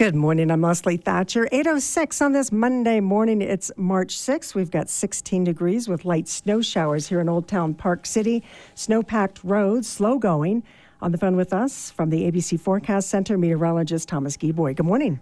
Good 0.00 0.14
morning. 0.14 0.50
I'm 0.50 0.62
Leslie 0.62 0.96
Thatcher. 0.96 1.46
806 1.52 2.22
on 2.22 2.32
this 2.32 2.50
Monday 2.50 3.00
morning. 3.00 3.42
It's 3.42 3.70
March 3.76 4.16
6th. 4.16 4.54
We've 4.54 4.70
got 4.70 4.88
16 4.88 5.44
degrees 5.44 5.88
with 5.88 6.06
light 6.06 6.26
snow 6.26 6.62
showers 6.62 7.06
here 7.06 7.20
in 7.20 7.28
Old 7.28 7.46
Town 7.46 7.74
Park 7.74 8.06
City. 8.06 8.42
Snow 8.74 9.02
packed 9.02 9.44
roads, 9.44 9.86
slow 9.86 10.16
going. 10.18 10.62
On 11.02 11.12
the 11.12 11.18
phone 11.18 11.36
with 11.36 11.52
us 11.52 11.90
from 11.90 12.08
the 12.08 12.22
ABC 12.22 12.58
Forecast 12.58 13.10
Center, 13.10 13.36
meteorologist 13.36 14.08
Thomas 14.08 14.38
Geboy. 14.38 14.74
Good 14.74 14.86
morning. 14.86 15.20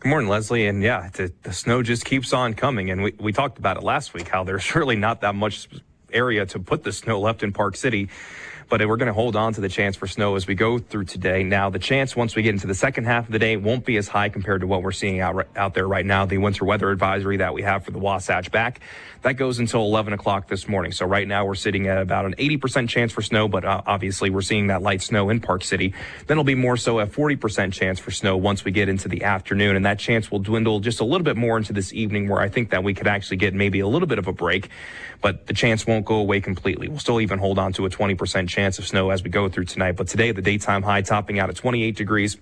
Good 0.00 0.10
morning, 0.10 0.28
Leslie. 0.28 0.66
And 0.66 0.82
yeah, 0.82 1.08
the, 1.14 1.32
the 1.44 1.54
snow 1.54 1.82
just 1.82 2.04
keeps 2.04 2.34
on 2.34 2.52
coming. 2.52 2.90
And 2.90 3.02
we, 3.02 3.14
we 3.18 3.32
talked 3.32 3.58
about 3.58 3.78
it 3.78 3.82
last 3.82 4.12
week 4.12 4.28
how 4.28 4.44
there's 4.44 4.74
really 4.74 4.96
not 4.96 5.22
that 5.22 5.36
much 5.36 5.70
area 6.12 6.44
to 6.44 6.58
put 6.58 6.84
the 6.84 6.92
snow 6.92 7.18
left 7.18 7.42
in 7.42 7.54
Park 7.54 7.76
City 7.76 8.10
but 8.68 8.86
we're 8.86 8.96
going 8.98 9.06
to 9.06 9.14
hold 9.14 9.34
on 9.34 9.54
to 9.54 9.60
the 9.62 9.68
chance 9.68 9.96
for 9.96 10.06
snow 10.06 10.36
as 10.36 10.46
we 10.46 10.54
go 10.54 10.78
through 10.78 11.04
today. 11.04 11.42
Now, 11.42 11.70
the 11.70 11.78
chance 11.78 12.14
once 12.14 12.36
we 12.36 12.42
get 12.42 12.52
into 12.54 12.66
the 12.66 12.74
second 12.74 13.04
half 13.04 13.26
of 13.26 13.32
the 13.32 13.38
day 13.38 13.56
won't 13.56 13.84
be 13.84 13.96
as 13.96 14.08
high 14.08 14.28
compared 14.28 14.60
to 14.60 14.66
what 14.66 14.82
we're 14.82 14.92
seeing 14.92 15.20
out, 15.20 15.46
out 15.56 15.72
there 15.72 15.88
right 15.88 16.04
now. 16.04 16.26
The 16.26 16.36
winter 16.36 16.66
weather 16.66 16.90
advisory 16.90 17.38
that 17.38 17.54
we 17.54 17.62
have 17.62 17.84
for 17.84 17.92
the 17.92 17.98
Wasatch 17.98 18.50
back, 18.50 18.80
that 19.22 19.32
goes 19.32 19.58
until 19.58 19.82
11 19.82 20.12
o'clock 20.12 20.48
this 20.48 20.68
morning. 20.68 20.92
So 20.92 21.06
right 21.06 21.26
now 21.26 21.46
we're 21.46 21.54
sitting 21.54 21.86
at 21.86 21.98
about 21.98 22.26
an 22.26 22.34
80% 22.34 22.90
chance 22.90 23.10
for 23.10 23.22
snow, 23.22 23.48
but 23.48 23.64
uh, 23.64 23.80
obviously 23.86 24.28
we're 24.28 24.42
seeing 24.42 24.66
that 24.66 24.82
light 24.82 25.00
snow 25.00 25.30
in 25.30 25.40
Park 25.40 25.64
City. 25.64 25.94
Then 26.26 26.34
it'll 26.34 26.44
be 26.44 26.54
more 26.54 26.76
so 26.76 27.00
a 27.00 27.06
40% 27.06 27.72
chance 27.72 27.98
for 27.98 28.10
snow 28.10 28.36
once 28.36 28.66
we 28.66 28.70
get 28.70 28.90
into 28.90 29.08
the 29.08 29.24
afternoon. 29.24 29.76
And 29.76 29.86
that 29.86 29.98
chance 29.98 30.30
will 30.30 30.40
dwindle 30.40 30.80
just 30.80 31.00
a 31.00 31.04
little 31.04 31.24
bit 31.24 31.38
more 31.38 31.56
into 31.56 31.72
this 31.72 31.94
evening 31.94 32.28
where 32.28 32.40
I 32.40 32.50
think 32.50 32.70
that 32.70 32.84
we 32.84 32.92
could 32.92 33.06
actually 33.06 33.38
get 33.38 33.54
maybe 33.54 33.80
a 33.80 33.88
little 33.88 34.08
bit 34.08 34.18
of 34.18 34.28
a 34.28 34.32
break, 34.32 34.68
but 35.22 35.46
the 35.46 35.54
chance 35.54 35.86
won't 35.86 36.04
go 36.04 36.16
away 36.16 36.42
completely. 36.42 36.88
We'll 36.88 36.98
still 36.98 37.20
even 37.20 37.38
hold 37.38 37.58
on 37.58 37.72
to 37.72 37.86
a 37.86 37.90
20% 37.90 38.48
chance 38.48 38.57
of 38.58 38.86
snow 38.86 39.10
as 39.10 39.22
we 39.22 39.30
go 39.30 39.48
through 39.48 39.66
tonight. 39.66 39.92
But 39.92 40.08
today, 40.08 40.32
the 40.32 40.42
daytime 40.42 40.82
high 40.82 41.02
topping 41.02 41.38
out 41.38 41.48
at 41.48 41.56
28 41.56 41.96
degrees. 41.96 42.36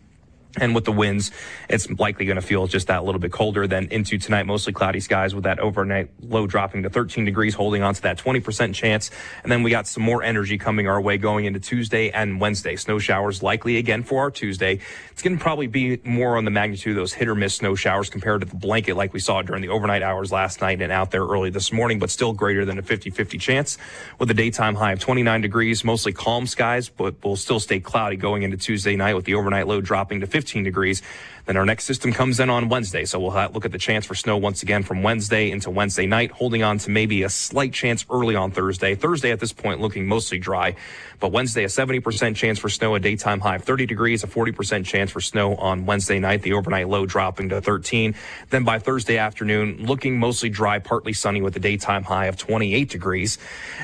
And 0.59 0.75
with 0.75 0.85
the 0.85 0.93
winds, 0.93 1.31
it's 1.69 1.91
likely 1.91 2.25
going 2.25 2.37
to 2.37 2.43
feel 2.43 2.67
just 2.67 2.87
that 2.87 3.05
little 3.05 3.21
bit 3.21 3.33
colder 3.33 3.67
than 3.67 3.89
into 3.89 4.19
tonight. 4.19 4.47
Mostly 4.47 4.73
cloudy 4.73 5.01
skies 5.01 5.35
with 5.35 5.45
that 5.45 5.59
overnight 5.59 6.11
low 6.21 6.47
dropping 6.47 6.83
to 6.85 6.91
13 6.91 7.25
degrees, 7.25 7.55
holding 7.55 7.83
on 7.83 7.95
to 7.95 8.03
that 8.03 8.19
20% 8.19 8.75
chance. 8.75 9.11
And 9.43 9.53
then 9.53 9.63
we 9.63 9.71
got 9.71 9.87
some 9.87 10.03
more 10.03 10.23
energy 10.23 10.57
coming 10.57 10.89
our 10.89 11.01
way 11.01 11.19
going 11.19 11.45
into 11.45 11.61
Tuesday 11.61 12.11
and 12.11 12.41
Wednesday. 12.41 12.77
Snow 12.77 12.99
showers 12.99 13.43
likely 13.43 13.77
again 13.77 14.03
for 14.03 14.21
our 14.21 14.31
Tuesday. 14.31 14.81
It's 15.11 15.23
going 15.23 15.37
to 15.37 15.43
probably 15.43 15.67
be 15.67 16.01
more 16.05 16.37
on 16.39 16.45
the 16.45 16.51
magnitude 16.51 16.93
of 16.93 16.97
those 16.97 17.13
hit 17.13 17.29
or 17.29 17.35
miss 17.35 17.57
snow 17.57 17.75
showers 17.75 18.09
compared 18.09 18.41
to 18.41 18.47
the 18.47 18.57
blanket 18.57 18.97
like 18.97 19.13
we 19.13 19.21
saw 19.21 19.43
during 19.43 19.61
the 19.61 19.69
overnight 19.69 20.03
hours 20.03 20.33
last 20.33 20.63
night 20.63 20.81
and 20.81 20.91
out 20.91 21.11
there 21.11 21.27
early 21.27 21.51
this 21.51 21.73
morning, 21.73 21.99
but 21.99 22.11
still 22.11 22.33
greater 22.33 22.65
than 22.65 22.79
a 22.79 22.83
50-50 22.83 23.39
chance 23.41 23.79
with 24.19 24.31
a 24.31 24.35
daytime 24.35 24.75
high 24.75 24.93
of 24.93 25.01
29 25.01 25.41
degrees, 25.43 25.85
mostly 25.85 26.13
calm 26.13 26.47
skies, 26.47 26.89
but 26.89 27.23
will 27.23 27.37
still 27.37 27.61
stay 27.61 27.81
cloudy 27.81 28.17
going 28.17 28.43
into 28.43 28.57
Tuesday 28.57 28.97
night 28.97 29.15
with 29.15 29.27
the 29.27 29.35
overnight 29.35 29.67
low 29.67 29.81
dropping 29.81 30.21
to 30.21 30.27
50 30.27 30.46
15 30.47 30.63
degrees. 30.63 31.03
Then 31.47 31.57
our 31.57 31.65
next 31.65 31.85
system 31.85 32.13
comes 32.13 32.41
in 32.41 32.51
on 32.51 32.69
Wednesday. 32.69 33.05
So 33.05 33.21
we'll 33.21 33.33
look 33.53 33.65
at 33.65 33.73
the 33.73 33.79
chance 33.79 34.05
for 34.05 34.15
snow 34.15 34.37
once 34.37 34.63
again 34.63 34.83
from 34.83 35.03
Wednesday 35.03 35.51
into 35.51 35.71
Wednesday 35.71 36.07
night, 36.07 36.31
holding 36.33 36.63
on 36.63 36.79
to 36.79 36.91
maybe 36.91 37.23
a 37.23 37.29
slight 37.29 37.73
chance 37.73 38.05
early 38.11 38.35
on 38.35 38.51
Thursday. 38.51 38.95
Thursday 38.97 39.31
at 39.31 39.39
this 39.39 39.53
point 39.53 39.81
looking 39.81 40.07
mostly 40.07 40.39
dry, 40.39 40.75
but 41.21 41.31
Wednesday 41.31 41.63
a 41.63 41.69
70% 41.69 42.35
chance 42.35 42.59
for 42.59 42.69
snow, 42.69 42.95
a 42.97 43.01
daytime 43.01 43.41
high 43.41 43.57
of 43.57 43.63
30 43.63 43.87
degrees, 43.87 44.25
a 44.25 44.27
40% 44.27 44.85
chance 44.85 45.13
for 45.13 45.21
snow 45.21 45.55
on 45.55 45.87
Wednesday 45.87 46.19
night, 46.19 46.43
the 46.43 46.53
overnight 46.53 46.89
low 46.89 47.07
dropping 47.07 47.49
to 47.51 47.61
13. 47.61 48.17
Then 48.51 48.65
by 48.65 48.81
Thursday 48.81 49.19
afternoon, 49.19 49.87
looking 49.87 50.19
mostly 50.19 50.49
dry, 50.49 50.81
partly 50.81 51.13
sunny 51.13 51.43
with 51.43 51.55
a 51.57 51.61
daytime 51.61 52.03
high 52.03 52.27
of 52.27 52.37
28 52.37 52.91
degrees. 52.91 53.39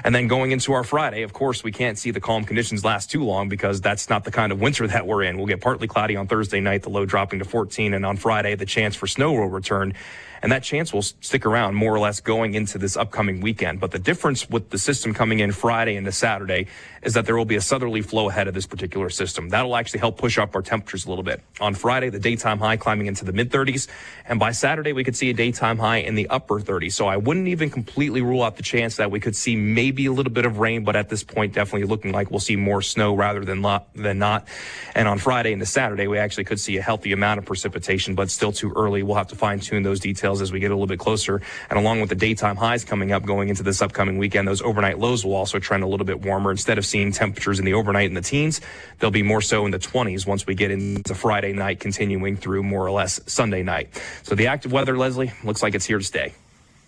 And 0.05 0.15
then 0.15 0.27
going 0.27 0.51
into 0.51 0.73
our 0.73 0.85
Friday, 0.85 1.23
of 1.23 1.33
course, 1.33 1.63
we 1.63 1.71
can't 1.71 1.97
see 1.97 2.11
the 2.11 2.21
calm 2.21 2.45
conditions 2.45 2.85
last 2.85 3.09
too 3.09 3.23
long 3.23 3.49
because 3.49 3.81
that's 3.81 4.11
not 4.11 4.25
the 4.25 4.33
kind 4.33 4.51
of 4.51 4.61
winter 4.61 4.87
that 4.93 5.07
we're 5.07 5.23
in. 5.23 5.37
We'll 5.37 5.47
get 5.47 5.61
partly 5.61 5.87
cloudy 5.87 6.17
on 6.17 6.27
Thursday 6.27 6.52
night, 6.61 6.83
the 6.83 6.91
low 6.91 7.05
dropping 7.05 7.39
to 7.39 7.45
14. 7.45 7.95
And 7.95 8.05
on 8.05 8.17
Friday, 8.17 8.55
the 8.55 8.67
chance 8.67 8.95
for 8.97 9.07
snow 9.07 9.33
will 9.33 9.49
return 9.49 9.95
and 10.43 10.51
that 10.51 10.65
chance 10.65 10.93
will 10.93 11.03
stick 11.03 11.47
around 11.47 11.77
more 11.77 11.95
or 11.95 12.01
less 12.01 12.21
going 12.21 12.55
into 12.55 12.77
this 12.77 12.97
upcoming 12.97 13.41
weekend. 13.41 13.79
But 13.79 13.93
the 13.93 13.99
difference 13.99 14.51
with 14.51 14.71
the 14.71 14.79
system 14.79 15.15
coming 15.15 15.39
in 15.39 15.53
Friday 15.53 15.95
into 15.95 16.11
Saturday 16.11 16.67
is 17.03 17.15
that 17.15 17.27
there 17.27 17.37
will 17.37 17.45
be 17.45 17.57
a 17.57 17.61
southerly 17.61 18.03
flow 18.03 18.29
ahead 18.29 18.49
of 18.49 18.55
this 18.55 18.67
particular 18.67 19.11
system. 19.11 19.49
That'll 19.49 19.77
actually 19.77 20.01
help 20.01 20.19
push 20.19 20.39
up 20.39 20.55
our 20.55 20.63
temperatures 20.63 21.05
a 21.05 21.09
little 21.09 21.25
bit. 21.25 21.43
On 21.61 21.75
Friday, 21.75 22.09
the 22.09 22.19
daytime 22.19 22.59
high 22.59 22.77
climbing 22.77 23.07
into 23.07 23.25
the 23.25 23.33
mid 23.33 23.51
30s, 23.51 23.89
and 24.27 24.39
by 24.39 24.53
Saturday, 24.53 24.93
we 24.93 25.05
could 25.05 25.17
see 25.17 25.31
a 25.31 25.35
daytime 25.35 25.79
high 25.79 25.99
in 25.99 26.15
the 26.15 26.29
upper 26.29 26.61
30s. 26.61 26.93
So 26.93 27.07
I 27.07 27.17
wouldn't 27.17 27.49
even 27.49 27.71
completely 27.71 28.23
rule 28.23 28.43
out 28.43 28.57
the 28.57 28.63
chance 28.63 28.97
that 28.97 29.11
we 29.11 29.21
could 29.21 29.37
see 29.37 29.57
maybe 29.57 30.07
a 30.07 30.13
little 30.13 30.33
bit 30.33 30.47
of 30.47 30.59
rain, 30.59 30.85
but 30.85 30.97
at 30.97 31.09
this 31.09 31.23
point, 31.23 31.53
definitely 31.55 31.87
looking 31.87 32.13
like 32.13 32.31
we'll 32.31 32.41
see 32.41 32.57
more 32.57 32.83
snow 32.83 33.15
rather 33.15 33.45
than 33.45 33.63
than 33.95 34.19
not. 34.19 34.47
And 34.95 35.09
on 35.09 35.19
Friday 35.19 35.53
into 35.53 35.67
Saturday, 35.67 36.07
we 36.07 36.19
actually 36.19 36.45
could 36.45 36.61
see 36.61 36.77
a 36.77 36.83
healthy 36.83 37.13
amount 37.13 37.39
of 37.39 37.45
precipitation, 37.45 38.15
but 38.15 38.31
still 38.31 38.53
too 38.53 38.73
early. 38.77 39.03
We'll 39.03 39.17
have 39.17 39.29
to 39.29 39.37
fine 39.37 39.61
tune 39.61 39.83
those 39.83 40.01
details 40.01 40.13
details 40.13 40.43
as 40.43 40.53
we 40.53 40.61
get 40.61 40.71
a 40.71 40.75
little 40.75 40.87
bit 40.87 40.99
closer. 40.99 41.41
And 41.71 41.79
along 41.79 42.01
with 42.01 42.11
the 42.11 42.15
daytime 42.15 42.57
highs 42.57 42.85
coming 42.85 43.13
up 43.13 43.25
going 43.25 43.49
into 43.49 43.63
this 43.63 43.83
upcoming 43.83 44.19
weekend, 44.19 44.47
those 44.47 44.63
overnight 44.63 44.99
lows 44.99 45.25
will 45.25 45.35
also 45.35 45.59
trend 45.59 45.83
a 45.83 45.87
little 45.87 46.07
bit 46.07 46.21
warmer. 46.21 46.51
Instead 46.51 46.79
of 46.79 46.87
seeing 46.93 47.11
temperatures 47.11 47.59
in 47.59 47.65
the 47.65 47.73
overnight 47.73 48.07
in 48.07 48.15
the 48.15 48.21
teens, 48.21 48.61
they'll 48.99 49.11
be 49.11 49.23
more 49.23 49.41
so 49.41 49.65
in 49.65 49.71
the 49.71 49.79
20s 49.79 50.27
once 50.27 50.47
we 50.47 50.55
get 50.55 50.71
into 50.71 51.15
Friday 51.15 51.55
night, 51.55 51.81
continuing 51.81 52.37
through 52.37 52.63
more 52.63 52.87
or 52.87 52.91
less 52.91 53.19
Sunday 53.27 53.63
night. 53.63 54.01
So 54.23 54.35
the 54.35 54.47
active 54.47 54.73
weather, 54.73 54.97
Leslie, 54.97 55.33
looks 55.43 55.63
like 55.63 55.75
it's 55.75 55.87
here 55.87 55.99
to 55.99 56.05
stay. 56.05 56.35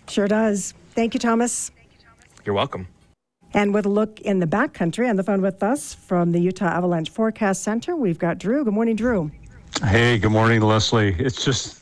Sure 0.06 0.28
does. 0.28 0.74
Thank 0.90 1.14
you, 1.14 1.20
Thomas. 1.20 1.70
You're 2.44 2.54
welcome. 2.54 2.86
And 3.54 3.72
with 3.72 3.86
a 3.86 3.88
look 3.88 4.20
in 4.20 4.40
the 4.40 4.46
backcountry, 4.46 5.08
on 5.08 5.16
the 5.16 5.22
phone 5.22 5.40
with 5.40 5.62
us 5.62 5.94
from 5.94 6.32
the 6.32 6.40
Utah 6.40 6.66
Avalanche 6.66 7.08
Forecast 7.08 7.62
Center, 7.62 7.96
we've 7.96 8.18
got 8.18 8.38
Drew. 8.38 8.64
Good 8.64 8.74
morning, 8.74 8.96
Drew. 8.96 9.30
Hey, 9.82 10.18
good 10.18 10.32
morning, 10.32 10.60
Leslie. 10.60 11.14
It's 11.18 11.42
just 11.42 11.80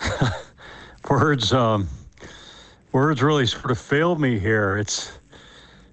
words 1.08 1.52
um, 1.52 1.88
words 2.90 3.22
really 3.22 3.46
sort 3.46 3.70
of 3.70 3.78
failed 3.78 4.20
me 4.20 4.38
here. 4.38 4.76
It's 4.76 5.12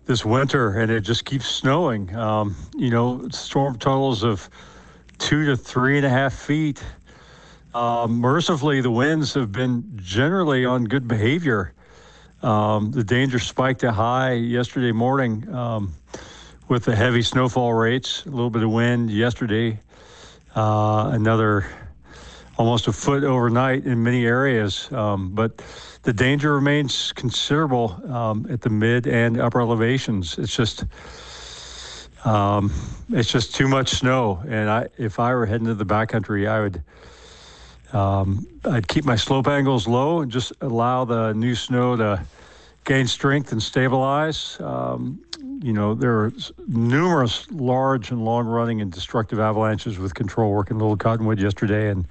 this 0.09 0.25
winter 0.25 0.79
and 0.79 0.89
it 0.89 1.01
just 1.01 1.23
keeps 1.23 1.45
snowing. 1.45 2.13
Um, 2.15 2.55
you 2.75 2.89
know, 2.89 3.29
storm 3.29 3.77
totals 3.77 4.23
of 4.23 4.49
two 5.19 5.45
to 5.45 5.55
three 5.55 5.97
and 5.97 6.05
a 6.05 6.09
half 6.09 6.33
feet. 6.33 6.83
Um, 7.75 8.19
mercifully, 8.19 8.81
the 8.81 8.89
winds 8.89 9.35
have 9.35 9.51
been 9.51 9.83
generally 9.97 10.65
on 10.65 10.85
good 10.85 11.07
behavior. 11.07 11.73
Um, 12.41 12.89
the 12.89 13.03
danger 13.03 13.37
spiked 13.37 13.81
to 13.81 13.91
high 13.91 14.33
yesterday 14.33 14.91
morning 14.91 15.47
um, 15.53 15.93
with 16.69 16.85
the 16.85 16.95
heavy 16.95 17.21
snowfall 17.21 17.75
rates, 17.75 18.25
a 18.25 18.29
little 18.29 18.49
bit 18.49 18.63
of 18.63 18.71
wind 18.71 19.11
yesterday, 19.11 19.79
uh, 20.55 21.11
another 21.13 21.67
almost 22.57 22.87
a 22.87 22.91
foot 22.91 23.23
overnight 23.23 23.85
in 23.85 24.01
many 24.01 24.25
areas. 24.25 24.91
Um, 24.91 25.29
but 25.35 25.61
the 26.03 26.13
danger 26.13 26.53
remains 26.53 27.11
considerable 27.13 27.99
um, 28.11 28.47
at 28.49 28.61
the 28.61 28.69
mid 28.69 29.07
and 29.07 29.39
upper 29.39 29.61
elevations. 29.61 30.37
It's 30.37 30.55
just 30.55 30.85
um, 32.25 32.71
it's 33.09 33.31
just 33.31 33.55
too 33.55 33.67
much 33.67 33.89
snow. 33.89 34.41
And 34.47 34.69
I, 34.69 34.87
if 34.97 35.19
I 35.19 35.33
were 35.33 35.45
heading 35.45 35.67
to 35.67 35.73
the 35.73 35.85
backcountry, 35.85 36.47
I 36.47 36.61
would 36.61 36.83
um, 37.93 38.47
I'd 38.65 38.87
keep 38.87 39.05
my 39.05 39.15
slope 39.15 39.47
angles 39.47 39.87
low 39.87 40.21
and 40.21 40.31
just 40.31 40.53
allow 40.61 41.05
the 41.05 41.33
new 41.33 41.55
snow 41.55 41.95
to 41.95 42.23
gain 42.85 43.07
strength 43.07 43.51
and 43.51 43.61
stabilize. 43.61 44.59
Um, 44.59 45.19
you 45.61 45.73
know, 45.73 45.93
there 45.93 46.13
are 46.13 46.33
numerous 46.67 47.49
large 47.51 48.11
and 48.11 48.23
long 48.23 48.47
running 48.47 48.81
and 48.81 48.91
destructive 48.91 49.39
avalanches 49.39 49.97
with 49.97 50.13
control 50.13 50.51
work 50.51 50.71
in 50.71 50.77
Little 50.77 50.97
Cottonwood 50.97 51.39
yesterday. 51.39 51.89
And 51.89 52.05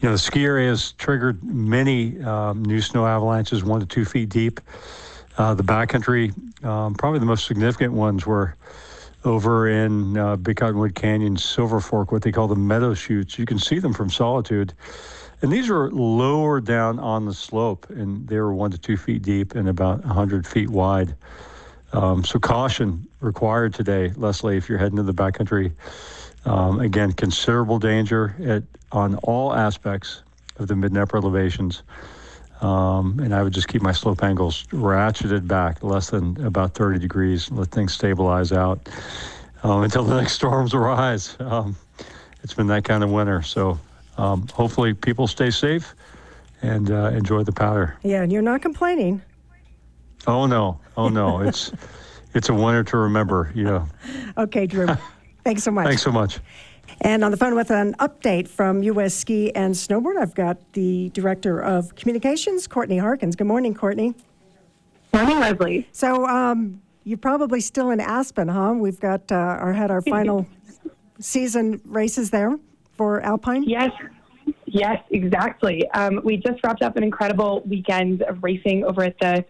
you 0.00 0.08
know, 0.08 0.12
the 0.12 0.18
ski 0.18 0.44
area 0.44 0.68
has 0.68 0.92
triggered 0.92 1.42
many 1.42 2.22
um, 2.22 2.64
new 2.64 2.80
snow 2.80 3.06
avalanches, 3.06 3.64
one 3.64 3.80
to 3.80 3.86
two 3.86 4.04
feet 4.04 4.28
deep. 4.28 4.60
Uh, 5.36 5.54
the 5.54 5.64
backcountry, 5.64 6.32
um, 6.64 6.94
probably 6.94 7.18
the 7.18 7.26
most 7.26 7.46
significant 7.46 7.92
ones 7.92 8.24
were 8.24 8.56
over 9.24 9.68
in 9.68 10.16
uh, 10.16 10.36
Big 10.36 10.56
Cottonwood 10.56 10.94
Canyon, 10.94 11.36
Silver 11.36 11.80
Fork, 11.80 12.12
what 12.12 12.22
they 12.22 12.30
call 12.30 12.46
the 12.46 12.56
meadow 12.56 12.94
chutes. 12.94 13.38
You 13.38 13.46
can 13.46 13.58
see 13.58 13.80
them 13.80 13.92
from 13.92 14.08
Solitude. 14.08 14.72
And 15.42 15.52
these 15.52 15.68
are 15.70 15.90
lower 15.90 16.60
down 16.60 16.98
on 16.98 17.24
the 17.24 17.34
slope, 17.34 17.88
and 17.90 18.26
they 18.26 18.38
were 18.38 18.52
one 18.52 18.70
to 18.72 18.78
two 18.78 18.96
feet 18.96 19.22
deep 19.22 19.54
and 19.54 19.68
about 19.68 20.04
100 20.04 20.46
feet 20.46 20.70
wide. 20.70 21.14
Um, 21.92 22.24
so 22.24 22.38
caution 22.38 23.06
required 23.20 23.74
today, 23.74 24.12
Leslie, 24.16 24.56
if 24.56 24.68
you're 24.68 24.78
heading 24.78 24.96
to 24.96 25.02
the 25.02 25.14
backcountry. 25.14 25.72
Um, 26.44 26.80
again, 26.80 27.12
considerable 27.12 27.78
danger 27.78 28.34
at, 28.44 28.62
on 28.92 29.16
all 29.16 29.54
aspects 29.54 30.22
of 30.58 30.68
the 30.68 30.76
mid 30.76 30.92
and 30.92 31.14
elevations. 31.14 31.82
Um, 32.60 33.20
and 33.20 33.34
I 33.34 33.42
would 33.42 33.52
just 33.52 33.68
keep 33.68 33.82
my 33.82 33.92
slope 33.92 34.22
angles 34.22 34.64
ratcheted 34.68 35.46
back 35.46 35.82
less 35.82 36.10
than 36.10 36.44
about 36.44 36.74
30 36.74 36.98
degrees, 36.98 37.50
let 37.52 37.68
things 37.68 37.92
stabilize 37.92 38.50
out 38.50 38.88
um, 39.62 39.82
until 39.82 40.04
the 40.04 40.16
next 40.20 40.32
storms 40.32 40.74
arise. 40.74 41.36
Um, 41.38 41.76
it's 42.42 42.54
been 42.54 42.66
that 42.68 42.84
kind 42.84 43.04
of 43.04 43.10
winter. 43.10 43.42
So 43.42 43.78
um, 44.16 44.48
hopefully 44.48 44.94
people 44.94 45.26
stay 45.26 45.50
safe 45.50 45.94
and 46.62 46.90
uh, 46.90 47.10
enjoy 47.14 47.44
the 47.44 47.52
powder. 47.52 47.96
Yeah, 48.02 48.22
and 48.22 48.32
you're 48.32 48.42
not 48.42 48.62
complaining. 48.62 49.22
Oh, 50.26 50.46
no. 50.46 50.80
Oh, 50.96 51.08
no. 51.08 51.40
it's, 51.40 51.72
it's 52.34 52.48
a 52.48 52.54
winter 52.54 52.82
to 52.84 52.96
remember, 52.96 53.52
yeah. 53.54 53.86
okay, 54.36 54.66
Drew. 54.66 54.88
Thanks 55.48 55.62
so 55.62 55.70
much. 55.70 55.86
Thanks 55.86 56.02
so 56.02 56.12
much. 56.12 56.40
And 57.00 57.24
on 57.24 57.30
the 57.30 57.38
phone 57.38 57.54
with 57.54 57.70
an 57.70 57.94
update 58.00 58.48
from 58.48 58.82
U.S. 58.82 59.14
Ski 59.14 59.50
and 59.54 59.74
Snowboard, 59.74 60.18
I've 60.20 60.34
got 60.34 60.58
the 60.74 61.08
Director 61.14 61.58
of 61.58 61.94
Communications, 61.94 62.66
Courtney 62.66 62.98
Harkins. 62.98 63.34
Good 63.34 63.46
morning, 63.46 63.72
Courtney. 63.72 64.14
Morning, 65.14 65.40
Leslie. 65.40 65.88
So 65.92 66.26
um, 66.26 66.82
you're 67.04 67.16
probably 67.16 67.62
still 67.62 67.88
in 67.88 67.98
Aspen, 67.98 68.48
huh? 68.48 68.74
We've 68.76 69.00
got 69.00 69.32
uh, 69.32 69.36
our 69.36 69.72
had 69.72 69.90
our 69.90 70.02
final 70.02 70.46
season 71.18 71.80
races 71.86 72.28
there 72.28 72.58
for 72.98 73.22
Alpine. 73.22 73.62
Yes, 73.62 73.92
yes, 74.66 75.02
exactly. 75.08 75.90
Um, 75.92 76.20
we 76.24 76.36
just 76.36 76.62
wrapped 76.62 76.82
up 76.82 76.98
an 76.98 77.02
incredible 77.02 77.62
weekend 77.64 78.20
of 78.20 78.42
racing 78.42 78.84
over 78.84 79.02
at 79.02 79.18
the 79.18 79.46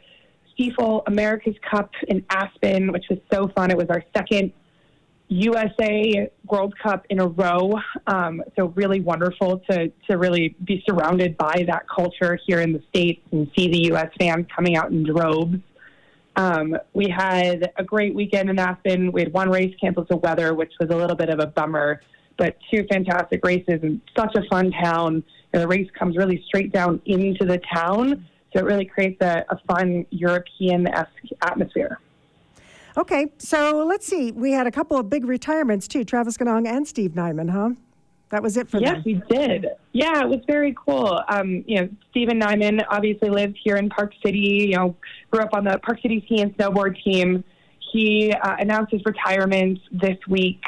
Stifel 0.56 1.02
America's 1.08 1.56
Cup 1.68 1.90
in 2.06 2.24
Aspen, 2.30 2.92
which 2.92 3.06
was 3.10 3.18
so 3.32 3.48
fun. 3.48 3.72
It 3.72 3.76
was 3.76 3.88
our 3.88 4.04
second 4.16 4.52
USA 5.28 6.30
World 6.50 6.74
Cup 6.78 7.06
in 7.10 7.20
a 7.20 7.26
row. 7.26 7.74
Um, 8.06 8.42
so 8.56 8.68
really 8.68 9.00
wonderful 9.00 9.60
to 9.70 9.92
to 10.08 10.16
really 10.16 10.56
be 10.64 10.82
surrounded 10.88 11.36
by 11.36 11.64
that 11.68 11.86
culture 11.88 12.38
here 12.46 12.60
in 12.60 12.72
the 12.72 12.82
states 12.88 13.20
and 13.30 13.50
see 13.56 13.68
the 13.68 13.86
U.S. 13.88 14.10
fans 14.18 14.46
coming 14.54 14.76
out 14.76 14.90
in 14.90 15.04
droves. 15.04 15.58
Um, 16.36 16.76
we 16.94 17.08
had 17.08 17.72
a 17.76 17.84
great 17.84 18.14
weekend 18.14 18.48
in 18.48 18.58
Aspen. 18.58 19.10
We 19.12 19.22
had 19.22 19.32
one 19.32 19.50
race 19.50 19.74
canceled 19.80 20.08
to 20.08 20.16
weather, 20.16 20.54
which 20.54 20.72
was 20.78 20.88
a 20.90 20.96
little 20.96 21.16
bit 21.16 21.30
of 21.30 21.40
a 21.40 21.46
bummer, 21.46 22.00
but 22.36 22.56
two 22.72 22.86
fantastic 22.88 23.44
races 23.44 23.80
and 23.82 24.00
such 24.16 24.34
a 24.36 24.42
fun 24.48 24.70
town. 24.70 25.24
And 25.52 25.62
the 25.62 25.66
race 25.66 25.90
comes 25.98 26.16
really 26.16 26.42
straight 26.46 26.72
down 26.72 27.02
into 27.06 27.44
the 27.44 27.60
town, 27.74 28.24
so 28.52 28.60
it 28.60 28.64
really 28.64 28.84
creates 28.84 29.20
a, 29.20 29.44
a 29.50 29.58
fun 29.66 30.06
European 30.10 30.86
esque 30.86 31.10
atmosphere. 31.42 31.98
Okay, 32.98 33.28
so 33.38 33.84
let's 33.86 34.04
see. 34.04 34.32
We 34.32 34.50
had 34.50 34.66
a 34.66 34.72
couple 34.72 34.96
of 34.96 35.08
big 35.08 35.24
retirements 35.24 35.86
too 35.86 36.02
Travis 36.02 36.36
Ganong 36.36 36.66
and 36.66 36.86
Steve 36.86 37.12
Nyman, 37.12 37.48
huh? 37.48 37.70
That 38.30 38.42
was 38.42 38.56
it 38.56 38.68
for 38.68 38.80
yes, 38.80 38.94
them. 38.94 39.02
Yes, 39.06 39.22
we 39.30 39.36
did. 39.36 39.66
Yeah, 39.92 40.20
it 40.20 40.28
was 40.28 40.40
very 40.48 40.74
cool. 40.84 41.20
Um, 41.28 41.62
you 41.68 41.80
know, 41.80 41.88
Steven 42.10 42.40
Nyman 42.40 42.84
obviously 42.90 43.30
lives 43.30 43.54
here 43.62 43.76
in 43.76 43.88
Park 43.88 44.12
City. 44.24 44.66
You 44.68 44.76
know, 44.76 44.96
grew 45.30 45.42
up 45.42 45.50
on 45.52 45.64
the 45.64 45.78
Park 45.78 46.00
City 46.02 46.22
ski 46.26 46.42
and 46.42 46.52
snowboard 46.56 47.00
team. 47.04 47.44
He 47.92 48.32
uh, 48.32 48.56
announced 48.58 48.92
his 48.92 49.02
retirement 49.06 49.78
this 49.92 50.18
week, 50.28 50.62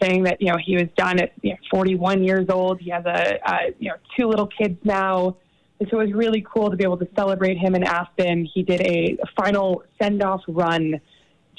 saying 0.00 0.22
that 0.22 0.40
you 0.40 0.52
know 0.52 0.58
he 0.64 0.76
was 0.76 0.86
done 0.96 1.18
at 1.18 1.32
you 1.42 1.50
know, 1.50 1.56
41 1.68 2.22
years 2.22 2.46
old. 2.48 2.80
He 2.80 2.90
has 2.90 3.04
a, 3.06 3.40
you 3.80 3.88
know 3.88 3.96
two 4.16 4.28
little 4.28 4.46
kids 4.46 4.78
now. 4.84 5.36
And 5.80 5.88
so 5.90 5.98
it 5.98 6.06
was 6.06 6.14
really 6.14 6.46
cool 6.48 6.70
to 6.70 6.76
be 6.76 6.84
able 6.84 6.98
to 6.98 7.08
celebrate 7.16 7.58
him 7.58 7.74
in 7.74 7.82
Aspen. 7.82 8.48
He 8.54 8.62
did 8.62 8.82
a, 8.82 9.18
a 9.20 9.26
final 9.36 9.82
send 10.00 10.22
off 10.22 10.42
run 10.46 11.00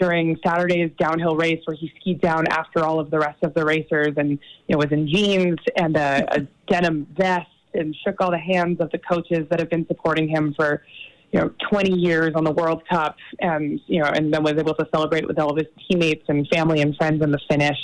during 0.04 0.38
Saturday's 0.46 0.92
downhill 1.00 1.38
race 1.38 1.62
where 1.64 1.78
he 1.78 1.90
skied 2.02 2.20
down 2.20 2.46
after 2.48 2.84
all 2.84 3.00
of 3.00 3.10
the 3.10 3.18
rest 3.18 3.42
of 3.42 3.54
the 3.54 3.64
racers 3.64 4.14
and 4.18 4.32
you 4.32 4.40
know 4.70 4.78
was 4.78 4.92
in 4.92 5.08
jeans 5.08 5.58
and 5.78 5.96
a, 5.96 6.26
a 6.30 6.48
denim 6.68 7.08
vest 7.18 7.48
and 7.74 7.96
shook 8.04 8.20
all 8.20 8.30
the 8.30 8.38
hands 8.38 8.82
of 8.82 8.92
the 8.92 8.98
coaches 8.98 9.48
that 9.50 9.60
have 9.60 9.70
been 9.70 9.88
supporting 9.88 10.28
him 10.28 10.54
for 10.56 10.84
you 11.32 11.40
know 11.40 11.50
20 11.70 11.94
years 11.94 12.34
on 12.36 12.44
the 12.44 12.52
World 12.52 12.84
Cup 12.90 13.16
and 13.40 13.80
you 13.88 14.02
know 14.02 14.08
and 14.08 14.34
then 14.34 14.44
was 14.44 14.56
able 14.58 14.76
to 14.76 14.86
celebrate 14.94 15.26
with 15.26 15.40
all 15.40 15.52
of 15.52 15.58
his 15.58 15.68
teammates 15.88 16.26
and 16.28 16.46
family 16.50 16.82
and 16.82 16.98
friends 16.98 17.24
in 17.24 17.32
the 17.32 17.40
finish. 17.50 17.80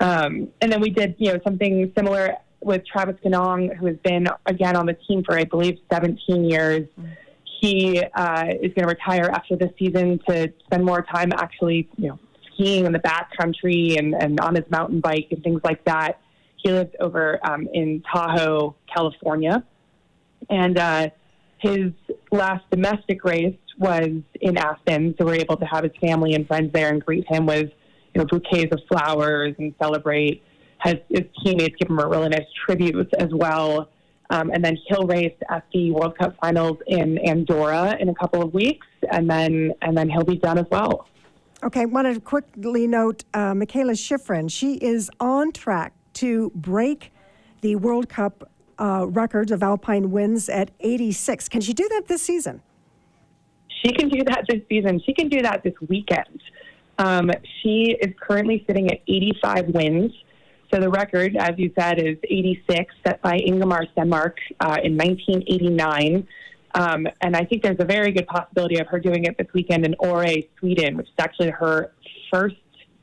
Um, 0.00 0.48
and 0.62 0.72
then 0.72 0.80
we 0.80 0.88
did 0.88 1.16
you 1.18 1.34
know 1.34 1.38
something 1.44 1.92
similar 1.94 2.36
with 2.62 2.86
Travis 2.86 3.16
Ganong, 3.22 3.76
who 3.76 3.84
has 3.86 3.96
been 4.02 4.26
again 4.46 4.74
on 4.74 4.86
the 4.86 4.96
team 5.06 5.22
for 5.22 5.38
I 5.38 5.44
believe 5.44 5.76
17 5.92 6.44
years. 6.44 6.88
Mm-hmm 6.98 7.12
he 7.60 8.02
uh, 8.14 8.46
is 8.48 8.72
going 8.74 8.82
to 8.82 8.88
retire 8.88 9.30
after 9.32 9.56
this 9.56 9.70
season 9.78 10.20
to 10.28 10.52
spend 10.64 10.84
more 10.84 11.02
time 11.02 11.32
actually, 11.32 11.88
you 11.96 12.08
know, 12.08 12.18
skiing 12.52 12.86
in 12.86 12.92
the 12.92 12.98
backcountry 12.98 13.98
and, 13.98 14.14
and 14.14 14.40
on 14.40 14.54
his 14.54 14.64
mountain 14.70 15.00
bike 15.00 15.28
and 15.30 15.42
things 15.42 15.60
like 15.64 15.84
that. 15.84 16.20
He 16.56 16.72
lives 16.72 16.90
over 17.00 17.38
um, 17.46 17.68
in 17.72 18.02
Tahoe, 18.12 18.74
California, 18.92 19.64
and 20.50 20.78
uh, 20.78 21.08
his 21.58 21.92
last 22.32 22.64
domestic 22.70 23.24
race 23.24 23.56
was 23.78 24.08
in 24.40 24.56
Aspen. 24.56 25.14
So 25.18 25.26
we're 25.26 25.36
able 25.36 25.56
to 25.58 25.66
have 25.66 25.84
his 25.84 25.92
family 26.00 26.34
and 26.34 26.46
friends 26.46 26.72
there 26.72 26.88
and 26.88 27.04
greet 27.04 27.26
him 27.28 27.46
with, 27.46 27.70
you 28.14 28.20
know, 28.20 28.26
bouquets 28.26 28.72
of 28.72 28.80
flowers 28.88 29.54
and 29.58 29.74
celebrate. 29.80 30.42
Has 30.78 30.96
his 31.08 31.24
teammates 31.42 31.76
give 31.78 31.88
him 31.88 31.98
a 31.98 32.06
really 32.06 32.28
nice 32.28 32.46
tribute 32.64 33.08
as 33.18 33.28
well. 33.32 33.88
Um, 34.30 34.50
and 34.50 34.64
then 34.64 34.76
he'll 34.86 35.06
race 35.06 35.36
at 35.50 35.64
the 35.72 35.92
World 35.92 36.18
Cup 36.18 36.36
Finals 36.40 36.78
in 36.86 37.18
Andorra 37.18 37.96
in 38.00 38.08
a 38.08 38.14
couple 38.14 38.42
of 38.42 38.52
weeks, 38.52 38.86
and 39.12 39.30
then 39.30 39.72
and 39.82 39.96
then 39.96 40.08
he'll 40.10 40.24
be 40.24 40.36
done 40.36 40.58
as 40.58 40.66
well. 40.70 41.08
Okay, 41.62 41.82
I 41.82 41.84
want 41.86 42.12
to 42.12 42.20
quickly 42.20 42.86
note 42.86 43.24
uh, 43.32 43.52
Mikaela 43.52 43.92
Shiffrin. 43.92 44.50
She 44.50 44.74
is 44.74 45.10
on 45.20 45.52
track 45.52 45.92
to 46.14 46.50
break 46.54 47.12
the 47.60 47.76
World 47.76 48.08
Cup 48.08 48.50
uh, 48.78 49.06
records 49.08 49.50
of 49.50 49.62
Alpine 49.62 50.10
wins 50.10 50.48
at 50.48 50.70
86. 50.80 51.48
Can 51.48 51.60
she 51.60 51.72
do 51.72 51.88
that 51.88 52.08
this 52.08 52.22
season? 52.22 52.60
She 53.82 53.92
can 53.92 54.08
do 54.08 54.22
that 54.24 54.44
this 54.48 54.62
season. 54.68 55.00
She 55.04 55.14
can 55.14 55.28
do 55.28 55.42
that 55.42 55.62
this 55.62 55.74
weekend. 55.88 56.42
Um, 56.98 57.30
she 57.62 57.96
is 58.00 58.14
currently 58.20 58.64
sitting 58.66 58.90
at 58.90 59.00
85 59.06 59.68
wins. 59.68 60.12
So 60.72 60.80
the 60.80 60.90
record, 60.90 61.36
as 61.36 61.52
you 61.56 61.72
said, 61.78 61.98
is 61.98 62.16
86, 62.24 62.92
set 63.06 63.22
by 63.22 63.38
Ingemar 63.38 63.86
Stenmark 63.94 64.34
uh, 64.60 64.78
in 64.82 64.96
1989. 64.96 66.26
Um, 66.74 67.06
and 67.20 67.36
I 67.36 67.44
think 67.44 67.62
there's 67.62 67.80
a 67.80 67.84
very 67.84 68.12
good 68.12 68.26
possibility 68.26 68.78
of 68.78 68.86
her 68.88 68.98
doing 68.98 69.24
it 69.24 69.38
this 69.38 69.46
weekend 69.54 69.86
in 69.86 69.94
Åre, 69.94 70.48
Sweden, 70.58 70.96
which 70.96 71.06
is 71.06 71.14
actually 71.18 71.50
her 71.50 71.92
first 72.32 72.56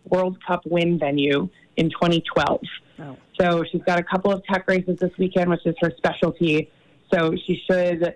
World 0.05 0.37
Cup 0.45 0.61
win 0.65 0.99
venue 0.99 1.49
in 1.77 1.89
2012. 1.89 2.61
Oh. 2.99 3.17
So 3.39 3.63
she's 3.71 3.81
got 3.83 3.99
a 3.99 4.03
couple 4.03 4.31
of 4.31 4.43
tech 4.45 4.67
races 4.67 4.99
this 4.99 5.11
weekend, 5.17 5.49
which 5.49 5.65
is 5.65 5.75
her 5.81 5.91
specialty. 5.97 6.69
So 7.11 7.33
she 7.47 7.61
should 7.69 8.15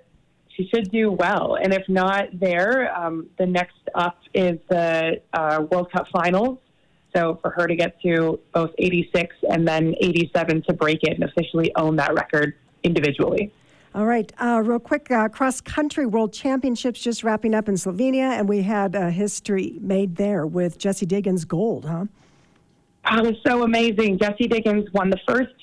she 0.56 0.68
should 0.74 0.92
do 0.92 1.12
well. 1.12 1.58
And 1.62 1.74
if 1.74 1.88
not 1.88 2.28
there, 2.34 2.96
um, 2.98 3.28
the 3.38 3.46
next 3.46 3.78
up 3.94 4.18
is 4.34 4.58
the 4.70 5.22
uh, 5.34 5.64
World 5.72 5.92
Cup 5.92 6.08
finals 6.12 6.58
so 7.18 7.40
for 7.42 7.52
her 7.52 7.68
to 7.68 7.76
get 7.76 8.00
to 8.02 8.40
both 8.54 8.72
86 8.78 9.36
and 9.50 9.68
then 9.68 9.96
87 10.00 10.64
to 10.64 10.74
break 10.74 11.04
it 11.04 11.20
and 11.20 11.24
officially 11.24 11.72
own 11.76 11.96
that 11.96 12.14
record 12.14 12.56
individually. 12.84 13.52
All 13.96 14.06
right, 14.06 14.32
uh, 14.40 14.62
real 14.64 14.80
quick 14.80 15.10
uh, 15.10 15.28
cross 15.30 15.60
country 15.60 16.06
world 16.06 16.32
championships 16.32 17.02
just 17.02 17.24
wrapping 17.24 17.56
up 17.56 17.68
in 17.68 17.76
Slovenia, 17.76 18.38
and 18.38 18.48
we 18.48 18.62
had 18.62 18.94
a 18.94 19.10
history 19.10 19.78
made 19.82 20.18
there 20.18 20.46
with 20.46 20.78
Jessie 20.78 21.08
Diggins 21.08 21.46
gold, 21.46 21.86
huh? 21.86 22.06
Oh, 23.10 23.18
it 23.18 23.26
was 23.26 23.38
so 23.46 23.64
amazing. 23.64 24.20
Jessie 24.20 24.48
Diggins 24.48 24.92
won 24.94 25.10
the 25.10 25.20
first 25.28 25.54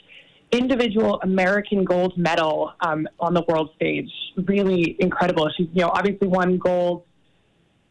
individual 0.50 1.20
American 1.22 1.84
gold 1.84 2.16
medal 2.16 2.72
um, 2.80 3.06
on 3.20 3.34
the 3.34 3.44
world 3.46 3.70
stage. 3.76 4.10
Really 4.36 4.96
incredible. 4.98 5.48
She, 5.56 5.64
you 5.72 5.82
know, 5.82 5.90
obviously 5.90 6.26
won 6.26 6.58
gold 6.58 7.04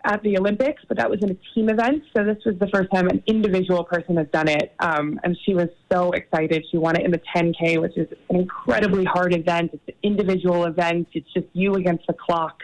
at 0.06 0.22
the 0.24 0.38
Olympics, 0.38 0.84
but 0.88 0.98
that 0.98 1.10
was 1.10 1.20
in 1.22 1.32
a 1.32 1.38
team 1.54 1.70
event. 1.70 2.04
So 2.16 2.24
this 2.24 2.38
was 2.46 2.56
the 2.60 2.68
first 2.68 2.92
time 2.94 3.08
an 3.08 3.24
individual 3.26 3.84
person 3.84 4.18
has 4.18 4.28
done 4.34 4.50
it. 4.50 4.74
Um, 4.80 5.20
and 5.24 5.38
she 5.46 5.54
was 5.54 5.70
so 5.92 6.12
excited. 6.12 6.66
She 6.72 6.78
won 6.78 6.98
it 6.98 7.06
in 7.06 7.12
the 7.12 7.22
10K, 7.36 7.80
which 7.82 7.98
is 7.98 8.08
an 8.30 8.36
incredibly 8.36 9.06
hard 9.06 9.34
event. 9.34 9.72
It's 9.74 9.88
an 9.88 9.94
individual 10.04 10.66
event. 10.66 11.08
It's 11.14 11.32
just 11.34 11.48
you 11.54 11.76
against 11.76 12.06
the 12.08 12.14
clock. 12.14 12.60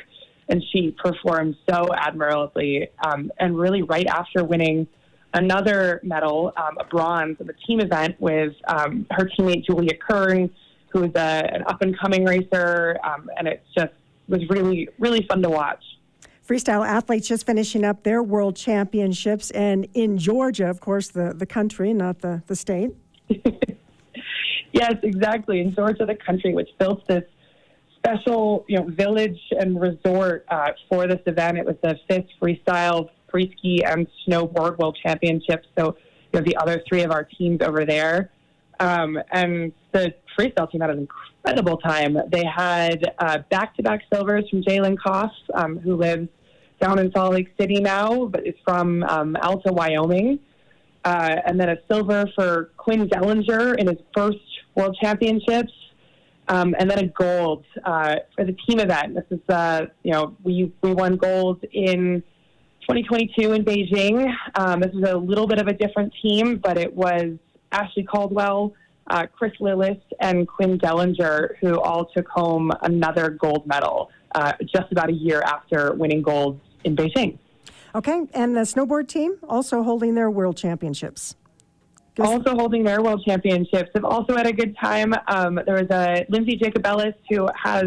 And 0.50 0.63
she 0.74 0.91
performed 0.91 1.55
so 1.69 1.88
admirably. 1.96 2.89
Um, 3.05 3.31
and 3.39 3.58
really, 3.58 3.84
right 3.84 4.08
after 4.08 4.43
winning 4.43 4.88
another 5.34 6.01
medal, 6.03 6.51
um, 6.58 6.77
a 6.79 6.86
bronze 6.86 7.38
in 7.39 7.48
the 7.48 7.53
team 7.67 7.79
event 7.79 8.19
with 8.19 8.53
um, 8.67 9.05
her 9.12 9.29
teammate 9.38 9.65
Julia 9.65 9.96
Kern, 9.96 10.50
who 10.89 11.03
is 11.03 11.12
a, 11.15 11.53
an 11.53 11.63
up 11.67 11.81
and 11.84 11.98
coming 11.98 12.25
racer. 12.25 12.98
Um, 13.03 13.29
and 13.38 13.48
it 13.48 13.63
just 13.77 13.93
was 14.27 14.41
really, 14.50 14.89
really 14.98 15.25
fun 15.29 15.43
to 15.43 15.50
watch 15.50 15.84
freestyle 16.49 16.85
athletes 16.85 17.27
just 17.27 17.45
finishing 17.45 17.85
up 17.85 18.03
their 18.03 18.23
world 18.23 18.55
championships 18.55 19.51
and 19.51 19.87
in 19.93 20.17
Georgia, 20.17 20.67
of 20.67 20.79
course, 20.79 21.09
the, 21.09 21.33
the 21.35 21.45
country, 21.45 21.93
not 21.93 22.19
the, 22.19 22.41
the 22.47 22.55
state. 22.55 22.89
yes, 24.71 24.95
exactly. 25.03 25.61
In 25.61 25.75
Georgia, 25.75 26.07
the 26.07 26.15
country, 26.15 26.55
which 26.55 26.69
built 26.79 27.07
this 27.07 27.23
special 27.97 28.65
you 28.67 28.79
know, 28.79 28.85
village 28.85 29.39
and 29.59 29.79
resort 29.79 30.45
uh, 30.49 30.71
for 30.89 31.05
this 31.05 31.19
event. 31.27 31.59
It 31.59 31.65
was 31.65 31.75
the 31.83 31.99
fifth 32.09 32.29
freestyle 32.41 33.09
free 33.29 33.53
ski 33.57 33.83
and 33.85 34.07
snowboard 34.27 34.79
world 34.79 34.97
championships. 35.03 35.67
So 35.77 35.97
you 36.33 36.39
know, 36.39 36.45
the 36.45 36.55
other 36.57 36.81
three 36.89 37.03
of 37.03 37.11
our 37.11 37.23
teams 37.23 37.61
over 37.61 37.85
there. 37.85 38.31
Um, 38.79 39.19
and 39.31 39.71
the 39.91 40.15
freestyle 40.37 40.71
team 40.71 40.81
had 40.81 40.89
an 40.89 40.99
incredible 40.99 41.77
time. 41.77 42.17
They 42.31 42.45
had 42.45 43.03
back 43.49 43.75
to 43.75 43.83
back 43.83 44.01
silvers 44.11 44.49
from 44.49 44.63
Jaelin 44.63 44.95
Kauf, 44.97 45.31
um, 45.53 45.77
who 45.77 45.95
lives 45.95 46.29
down 46.79 47.00
in 47.00 47.12
Salt 47.12 47.33
Lake 47.33 47.50
City 47.59 47.79
now, 47.79 48.25
but 48.25 48.45
is 48.48 48.55
from 48.63 49.03
um, 49.03 49.36
Alta, 49.41 49.71
Wyoming. 49.71 50.39
Uh, 51.05 51.36
and 51.45 51.59
then 51.59 51.69
a 51.69 51.77
silver 51.89 52.25
for 52.36 52.71
Quinn 52.77 53.07
Dehlinger 53.07 53.77
in 53.77 53.88
his 53.88 53.98
first 54.15 54.38
World 54.75 54.98
Championships. 55.01 55.71
Um, 56.50 56.75
and 56.79 56.89
then 56.89 57.00
a 57.00 57.07
gold 57.07 57.63
uh, 57.86 58.15
for 58.36 58.43
the 58.43 58.55
team 58.67 58.79
event. 58.79 59.13
This 59.13 59.25
is, 59.29 59.50
uh, 59.50 59.86
you 60.03 60.12
know, 60.12 60.36
we, 60.43 60.74
we 60.81 60.93
won 60.93 61.15
gold 61.15 61.63
in 61.71 62.24
2022 62.81 63.53
in 63.53 63.63
Beijing. 63.63 64.33
Um, 64.55 64.79
this 64.79 64.91
is 64.93 65.03
a 65.07 65.15
little 65.15 65.45
bit 65.45 65.59
of 65.59 65.67
a 65.67 65.74
different 65.74 66.12
team, 66.24 66.57
but 66.57 66.77
it 66.79 66.91
was 66.91 67.38
Ashley 67.71 68.03
Caldwell, 68.03 68.74
uh, 69.12 69.27
Chris 69.27 69.53
Lillis, 69.62 70.01
and 70.21 70.48
Quinn 70.48 70.79
Dehlinger, 70.79 71.51
who 71.62 71.79
all 71.79 72.05
took 72.05 72.27
home 72.27 72.71
another 72.81 73.29
gold 73.29 73.67
medal 73.67 74.09
uh, 74.33 74.53
just 74.62 74.91
about 74.91 75.09
a 75.09 75.13
year 75.13 75.41
after 75.41 75.93
winning 75.93 76.24
gold 76.24 76.59
in 76.83 76.95
Beijing. 76.95 77.38
Okay, 77.95 78.27
and 78.33 78.55
the 78.55 78.62
snowboard 78.62 79.07
team 79.07 79.38
also 79.48 79.83
holding 79.83 80.15
their 80.15 80.29
world 80.29 80.57
championships. 80.57 81.36
Also 82.19 82.53
holding 82.53 82.83
their 82.83 83.01
world 83.01 83.24
championships. 83.25 83.89
Have 83.95 84.03
also 84.03 84.36
had 84.36 84.45
a 84.45 84.51
good 84.51 84.75
time. 84.77 85.13
Um, 85.27 85.59
there 85.65 85.75
was 85.75 85.89
a 85.89 86.25
Lindsey 86.27 86.57
Jacobellis 86.57 87.13
who 87.29 87.48
has, 87.55 87.86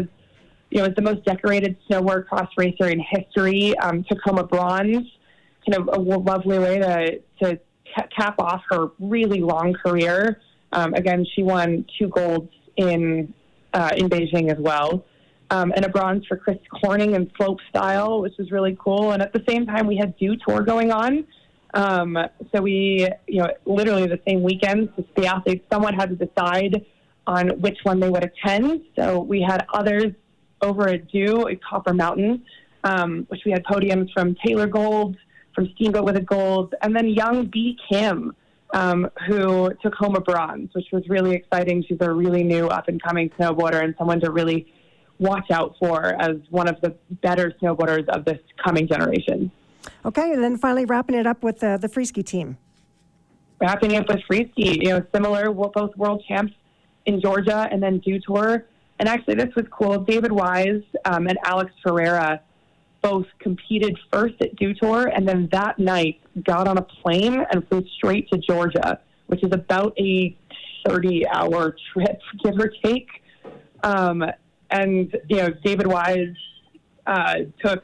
you 0.71 0.79
know, 0.79 0.85
is 0.85 0.95
the 0.95 1.03
most 1.03 1.23
decorated 1.23 1.77
snowboard 1.87 2.27
cross 2.27 2.49
racer 2.57 2.89
in 2.89 2.99
history. 2.99 3.77
Um, 3.77 4.03
took 4.03 4.19
home 4.21 4.39
a 4.39 4.43
bronze. 4.43 5.07
Kind 5.69 5.87
of 5.87 5.87
a 5.93 5.99
lovely 5.99 6.57
way 6.57 6.79
to 6.79 7.19
to 7.43 7.59
cap 7.93 8.35
off 8.39 8.63
her 8.71 8.87
really 8.99 9.39
long 9.39 9.73
career. 9.73 10.41
Um, 10.71 10.95
again, 10.95 11.25
she 11.35 11.43
won 11.43 11.85
two 11.99 12.07
golds 12.07 12.51
in 12.75 13.31
uh, 13.73 13.91
in 13.95 14.09
Beijing 14.09 14.51
as 14.51 14.57
well 14.57 15.05
um, 15.53 15.71
and 15.75 15.85
a 15.85 15.89
bronze 15.89 16.25
for 16.25 16.35
Chris 16.35 16.57
Corning 16.81 17.13
in 17.13 17.29
slope 17.37 17.59
style, 17.69 18.21
which 18.21 18.33
was 18.39 18.49
really 18.49 18.75
cool. 18.79 19.11
And 19.11 19.21
at 19.21 19.33
the 19.33 19.43
same 19.47 19.67
time, 19.67 19.85
we 19.85 19.95
had 19.95 20.17
Dew 20.17 20.35
Tour 20.35 20.61
going 20.63 20.91
on. 20.91 21.27
Um, 21.75 22.17
so 22.51 22.61
we, 22.61 23.07
you 23.27 23.39
know, 23.39 23.49
literally 23.65 24.07
the 24.07 24.19
same 24.27 24.41
weekend, 24.41 24.89
the 25.15 25.27
athletes 25.27 25.63
somewhat 25.71 25.93
had 25.93 26.09
to 26.09 26.25
decide 26.25 26.83
on 27.27 27.49
which 27.61 27.77
one 27.83 27.99
they 27.99 28.09
would 28.09 28.23
attend. 28.23 28.81
So 28.95 29.19
we 29.19 29.41
had 29.41 29.65
others 29.73 30.13
over 30.61 30.89
at 30.89 31.07
Dew 31.11 31.47
at 31.47 31.63
Copper 31.63 31.93
Mountain, 31.93 32.43
um, 32.83 33.25
which 33.29 33.41
we 33.45 33.51
had 33.51 33.63
podiums 33.63 34.11
from 34.11 34.35
Taylor 34.43 34.65
Gold, 34.67 35.15
from 35.53 35.69
Steamboat 35.75 36.03
with 36.03 36.17
a 36.17 36.21
gold, 36.21 36.73
and 36.81 36.95
then 36.95 37.07
young 37.07 37.45
B. 37.45 37.77
Kim, 37.91 38.35
um, 38.73 39.07
who 39.27 39.71
took 39.83 39.93
home 39.93 40.15
a 40.15 40.21
bronze, 40.21 40.69
which 40.73 40.87
was 40.91 41.03
really 41.09 41.35
exciting. 41.35 41.83
She's 41.87 41.99
a 42.01 42.11
really 42.11 42.43
new 42.43 42.69
up 42.69 42.87
and 42.87 43.01
coming 43.01 43.29
snowboarder 43.39 43.83
and 43.83 43.93
someone 43.99 44.19
to 44.21 44.31
really 44.31 44.65
watch 45.23 45.49
out 45.51 45.75
for 45.79 46.21
as 46.21 46.37
one 46.49 46.67
of 46.67 46.79
the 46.81 46.95
better 47.21 47.53
snowboarders 47.61 48.07
of 48.09 48.25
this 48.25 48.39
coming 48.63 48.87
generation. 48.87 49.51
Okay, 50.05 50.31
and 50.31 50.43
then 50.43 50.57
finally 50.57 50.85
wrapping 50.85 51.15
it 51.15 51.25
up 51.25 51.43
with 51.43 51.59
the 51.59 51.77
the 51.81 51.89
freeski 51.89 52.23
team. 52.25 52.57
Wrapping 53.59 53.95
up 53.95 54.07
with 54.07 54.19
freeski, 54.29 54.83
you 54.83 54.89
know, 54.89 55.05
similar, 55.13 55.51
both 55.51 55.95
world 55.95 56.23
champs 56.27 56.53
in 57.05 57.21
Georgia 57.21 57.67
and 57.71 57.81
then 57.81 57.99
Dew 57.99 58.19
Tour. 58.19 58.65
And 58.99 59.09
actually, 59.09 59.35
this 59.35 59.53
was 59.55 59.65
cool. 59.71 59.99
David 59.99 60.31
Wise 60.31 60.83
um, 61.05 61.27
and 61.27 61.37
Alex 61.45 61.71
Ferreira 61.81 62.41
both 63.01 63.25
competed 63.39 63.97
first 64.11 64.35
at 64.41 64.55
Dew 64.55 64.73
Tour, 64.73 65.07
and 65.07 65.27
then 65.27 65.49
that 65.51 65.77
night 65.77 66.21
got 66.43 66.67
on 66.67 66.77
a 66.77 66.81
plane 66.81 67.45
and 67.51 67.67
flew 67.67 67.83
straight 67.97 68.29
to 68.31 68.37
Georgia, 68.37 68.99
which 69.27 69.43
is 69.43 69.51
about 69.51 69.93
a 69.97 70.35
30-hour 70.87 71.75
trip, 71.91 72.21
give 72.43 72.57
or 72.57 72.71
take. 72.83 73.07
Um, 73.83 74.23
and 74.73 75.15
you 75.29 75.37
know 75.37 75.49
David 75.63 75.87
Wise 75.87 76.35
uh, 77.07 77.35
took 77.63 77.83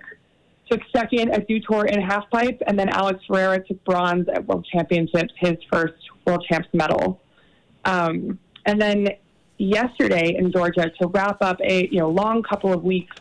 took 0.70 0.82
second 0.96 1.32
at 1.32 1.48
Dew 1.48 1.60
Tour 1.62 1.86
in 1.86 2.02
halfpipe, 2.02 2.62
and 2.68 2.78
then 2.78 2.90
Alex 2.90 3.24
Ferreira 3.26 3.64
took 3.66 3.84
bronze 3.86 4.28
at 4.28 4.46
World 4.46 4.68
Championships, 4.72 5.34
his 5.38 5.56
first 5.72 5.96
World 6.26 6.46
Champs 6.50 6.68
medal. 6.74 7.22
Um, 7.86 8.38
and 8.66 8.80
then 8.80 9.08
yesterday 9.58 10.36
in 10.38 10.52
Georgia 10.52 10.92
to 11.02 11.08
wrap 11.08 11.42
up 11.42 11.60
a 11.62 11.88
you 11.88 12.00
know 12.00 12.10
long 12.10 12.44
couple 12.44 12.74
of 12.74 12.84
weeks 12.84 13.16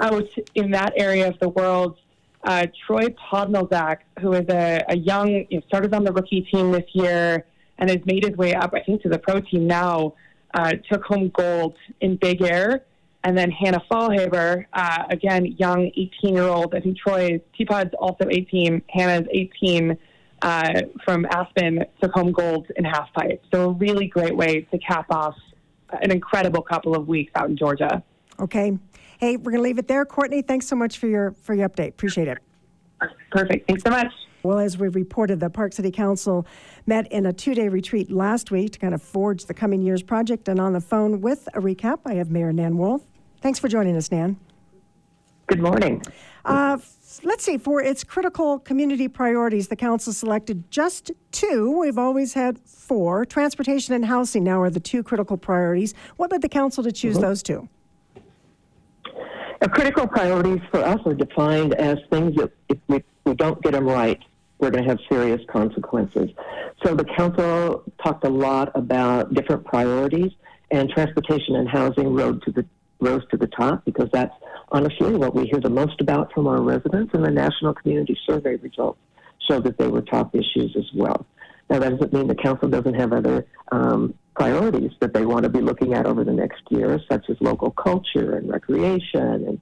out 0.00 0.28
in 0.54 0.72
that 0.72 0.92
area 0.96 1.28
of 1.28 1.38
the 1.38 1.50
world. 1.50 1.98
Uh, 2.42 2.66
Troy 2.86 3.06
Podmilsak, 3.32 3.98
who 4.20 4.34
is 4.34 4.44
a, 4.50 4.82
a 4.90 4.96
young, 4.96 5.30
you 5.30 5.46
know, 5.50 5.62
started 5.66 5.94
on 5.94 6.04
the 6.04 6.12
rookie 6.12 6.42
team 6.42 6.72
this 6.72 6.84
year 6.92 7.46
and 7.78 7.88
has 7.88 8.04
made 8.04 8.22
his 8.22 8.36
way 8.36 8.52
up, 8.54 8.72
I 8.74 8.80
think, 8.80 9.00
to 9.02 9.08
the 9.08 9.18
pro 9.18 9.40
team 9.40 9.66
now, 9.66 10.12
uh, 10.52 10.72
took 10.90 11.04
home 11.04 11.30
gold 11.34 11.74
in 12.02 12.16
big 12.16 12.42
air 12.42 12.84
and 13.24 13.36
then 13.36 13.50
Hanna 13.50 13.82
Faulhaber, 13.90 14.66
uh, 14.74 15.04
again, 15.08 15.46
young 15.58 15.90
18 15.96 16.34
year 16.34 16.44
old. 16.44 16.74
I 16.74 16.80
think 16.80 16.98
Troy 16.98 17.40
Teapot's 17.58 17.94
also 17.98 18.28
18. 18.30 18.82
Hannah's 18.90 19.26
18 19.32 19.98
uh, 20.42 20.82
from 21.04 21.24
Aspen, 21.30 21.84
took 22.02 22.12
home 22.12 22.30
gold 22.30 22.66
in 22.76 22.84
half 22.84 23.12
pipe. 23.14 23.42
So, 23.52 23.70
a 23.70 23.72
really 23.72 24.06
great 24.06 24.36
way 24.36 24.60
to 24.70 24.78
cap 24.78 25.06
off 25.10 25.34
an 26.02 26.10
incredible 26.10 26.60
couple 26.60 26.94
of 26.94 27.08
weeks 27.08 27.32
out 27.34 27.48
in 27.48 27.56
Georgia. 27.56 28.02
Okay. 28.38 28.78
Hey, 29.18 29.36
we're 29.36 29.52
going 29.52 29.56
to 29.56 29.62
leave 29.62 29.78
it 29.78 29.88
there. 29.88 30.04
Courtney, 30.04 30.42
thanks 30.42 30.66
so 30.66 30.76
much 30.76 30.98
for 30.98 31.06
your, 31.06 31.32
for 31.32 31.54
your 31.54 31.68
update. 31.68 31.90
Appreciate 31.90 32.28
it. 32.28 32.38
Perfect. 33.30 33.66
Thanks 33.66 33.82
so 33.82 33.90
much. 33.90 34.12
Well, 34.42 34.58
as 34.58 34.76
we 34.76 34.88
reported, 34.88 35.40
the 35.40 35.48
Park 35.48 35.72
City 35.72 35.90
Council 35.90 36.46
met 36.86 37.10
in 37.10 37.24
a 37.24 37.32
two 37.32 37.54
day 37.54 37.68
retreat 37.68 38.10
last 38.10 38.50
week 38.50 38.72
to 38.72 38.78
kind 38.78 38.92
of 38.92 39.00
forge 39.00 39.46
the 39.46 39.54
coming 39.54 39.80
year's 39.80 40.02
project. 40.02 40.48
And 40.48 40.60
on 40.60 40.74
the 40.74 40.80
phone 40.80 41.22
with 41.22 41.48
a 41.54 41.60
recap, 41.60 42.00
I 42.04 42.14
have 42.14 42.30
Mayor 42.30 42.52
Nan 42.52 42.74
Worel. 42.74 43.00
Thanks 43.44 43.58
for 43.58 43.68
joining 43.68 43.94
us, 43.94 44.10
Nan. 44.10 44.38
Good 45.48 45.60
morning. 45.60 46.02
Uh, 46.46 46.78
let's 47.24 47.44
see, 47.44 47.58
for 47.58 47.82
its 47.82 48.02
critical 48.02 48.58
community 48.58 49.06
priorities, 49.06 49.68
the 49.68 49.76
council 49.76 50.14
selected 50.14 50.70
just 50.70 51.10
two. 51.30 51.78
We've 51.78 51.98
always 51.98 52.32
had 52.32 52.58
four. 52.58 53.26
Transportation 53.26 53.92
and 53.92 54.06
housing 54.06 54.44
now 54.44 54.62
are 54.62 54.70
the 54.70 54.80
two 54.80 55.02
critical 55.02 55.36
priorities. 55.36 55.92
What 56.16 56.32
led 56.32 56.40
the 56.40 56.48
council 56.48 56.82
to 56.84 56.90
choose 56.90 57.16
mm-hmm. 57.16 57.26
those 57.26 57.42
two? 57.42 57.68
The 59.60 59.68
critical 59.68 60.06
priorities 60.06 60.62
for 60.70 60.78
us 60.78 61.00
are 61.04 61.12
defined 61.12 61.74
as 61.74 61.98
things 62.10 62.36
that 62.36 62.50
if 62.70 62.78
we, 62.88 63.04
we 63.26 63.34
don't 63.34 63.60
get 63.60 63.72
them 63.72 63.84
right, 63.84 64.22
we're 64.58 64.70
going 64.70 64.84
to 64.84 64.88
have 64.88 65.00
serious 65.06 65.42
consequences. 65.50 66.30
So 66.82 66.94
the 66.94 67.04
council 67.04 67.82
talked 68.02 68.24
a 68.24 68.30
lot 68.30 68.72
about 68.74 69.34
different 69.34 69.66
priorities, 69.66 70.32
and 70.70 70.88
transportation 70.90 71.56
and 71.56 71.68
housing 71.68 72.14
rode 72.14 72.42
to 72.42 72.50
the 72.50 72.64
rose 73.00 73.22
to 73.30 73.36
the 73.36 73.46
top 73.46 73.84
because 73.84 74.08
that's 74.12 74.34
honestly 74.70 75.14
what 75.14 75.34
we 75.34 75.46
hear 75.46 75.60
the 75.60 75.70
most 75.70 76.00
about 76.00 76.32
from 76.32 76.46
our 76.46 76.60
residents, 76.60 77.12
and 77.14 77.24
the 77.24 77.30
National 77.30 77.74
Community 77.74 78.16
Survey 78.26 78.56
results 78.56 78.98
show 79.48 79.60
that 79.60 79.78
they 79.78 79.88
were 79.88 80.02
top 80.02 80.34
issues 80.34 80.74
as 80.76 80.90
well. 80.94 81.26
Now, 81.70 81.78
that 81.78 81.90
doesn't 81.90 82.12
mean 82.12 82.28
the 82.28 82.34
council 82.34 82.68
doesn't 82.68 82.94
have 82.94 83.12
other 83.12 83.46
um, 83.72 84.14
priorities 84.36 84.92
that 85.00 85.14
they 85.14 85.24
want 85.24 85.44
to 85.44 85.48
be 85.48 85.60
looking 85.60 85.94
at 85.94 86.06
over 86.06 86.24
the 86.24 86.32
next 86.32 86.62
year, 86.70 87.00
such 87.10 87.28
as 87.30 87.36
local 87.40 87.70
culture 87.70 88.36
and 88.36 88.50
recreation 88.50 89.46
and 89.48 89.60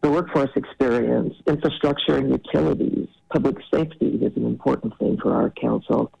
the 0.00 0.10
workforce 0.10 0.50
experience, 0.54 1.34
infrastructure 1.46 2.16
and 2.16 2.30
utilities, 2.30 3.08
public 3.30 3.56
safety 3.72 4.06
is 4.22 4.36
an 4.36 4.46
important 4.46 4.96
thing 4.98 5.18
for 5.20 5.34
our 5.34 5.50
council 5.50 6.12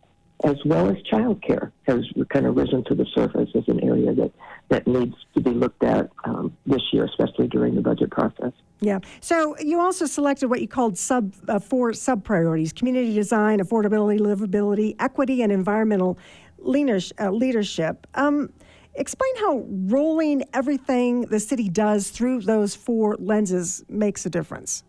as 0.44 0.56
well 0.64 0.88
as 0.88 0.96
childcare 1.10 1.72
has 1.86 2.04
kind 2.28 2.46
of 2.46 2.56
risen 2.56 2.84
to 2.84 2.94
the 2.94 3.04
surface 3.14 3.50
as 3.56 3.64
an 3.66 3.82
area 3.82 4.14
that, 4.14 4.32
that 4.68 4.86
needs 4.86 5.14
to 5.34 5.40
be 5.40 5.50
looked 5.50 5.82
at 5.82 6.10
um, 6.24 6.56
this 6.66 6.82
year, 6.92 7.04
especially 7.04 7.48
during 7.48 7.74
the 7.74 7.80
budget 7.80 8.10
process. 8.10 8.52
Yeah. 8.80 9.00
So 9.20 9.56
you 9.58 9.80
also 9.80 10.06
selected 10.06 10.48
what 10.48 10.60
you 10.60 10.68
called 10.68 10.96
sub 10.96 11.34
uh, 11.48 11.58
four 11.58 11.92
sub 11.92 12.22
priorities: 12.22 12.72
community 12.72 13.12
design, 13.12 13.58
affordability, 13.58 14.20
livability, 14.20 14.94
equity, 15.00 15.42
and 15.42 15.50
environmental 15.50 16.18
uh, 16.60 17.30
leadership. 17.30 18.06
Um, 18.14 18.52
explain 18.94 19.36
how 19.38 19.64
rolling 19.68 20.44
everything 20.54 21.22
the 21.22 21.40
city 21.40 21.68
does 21.68 22.10
through 22.10 22.42
those 22.42 22.76
four 22.76 23.16
lenses 23.18 23.84
makes 23.88 24.24
a 24.26 24.30
difference. 24.30 24.84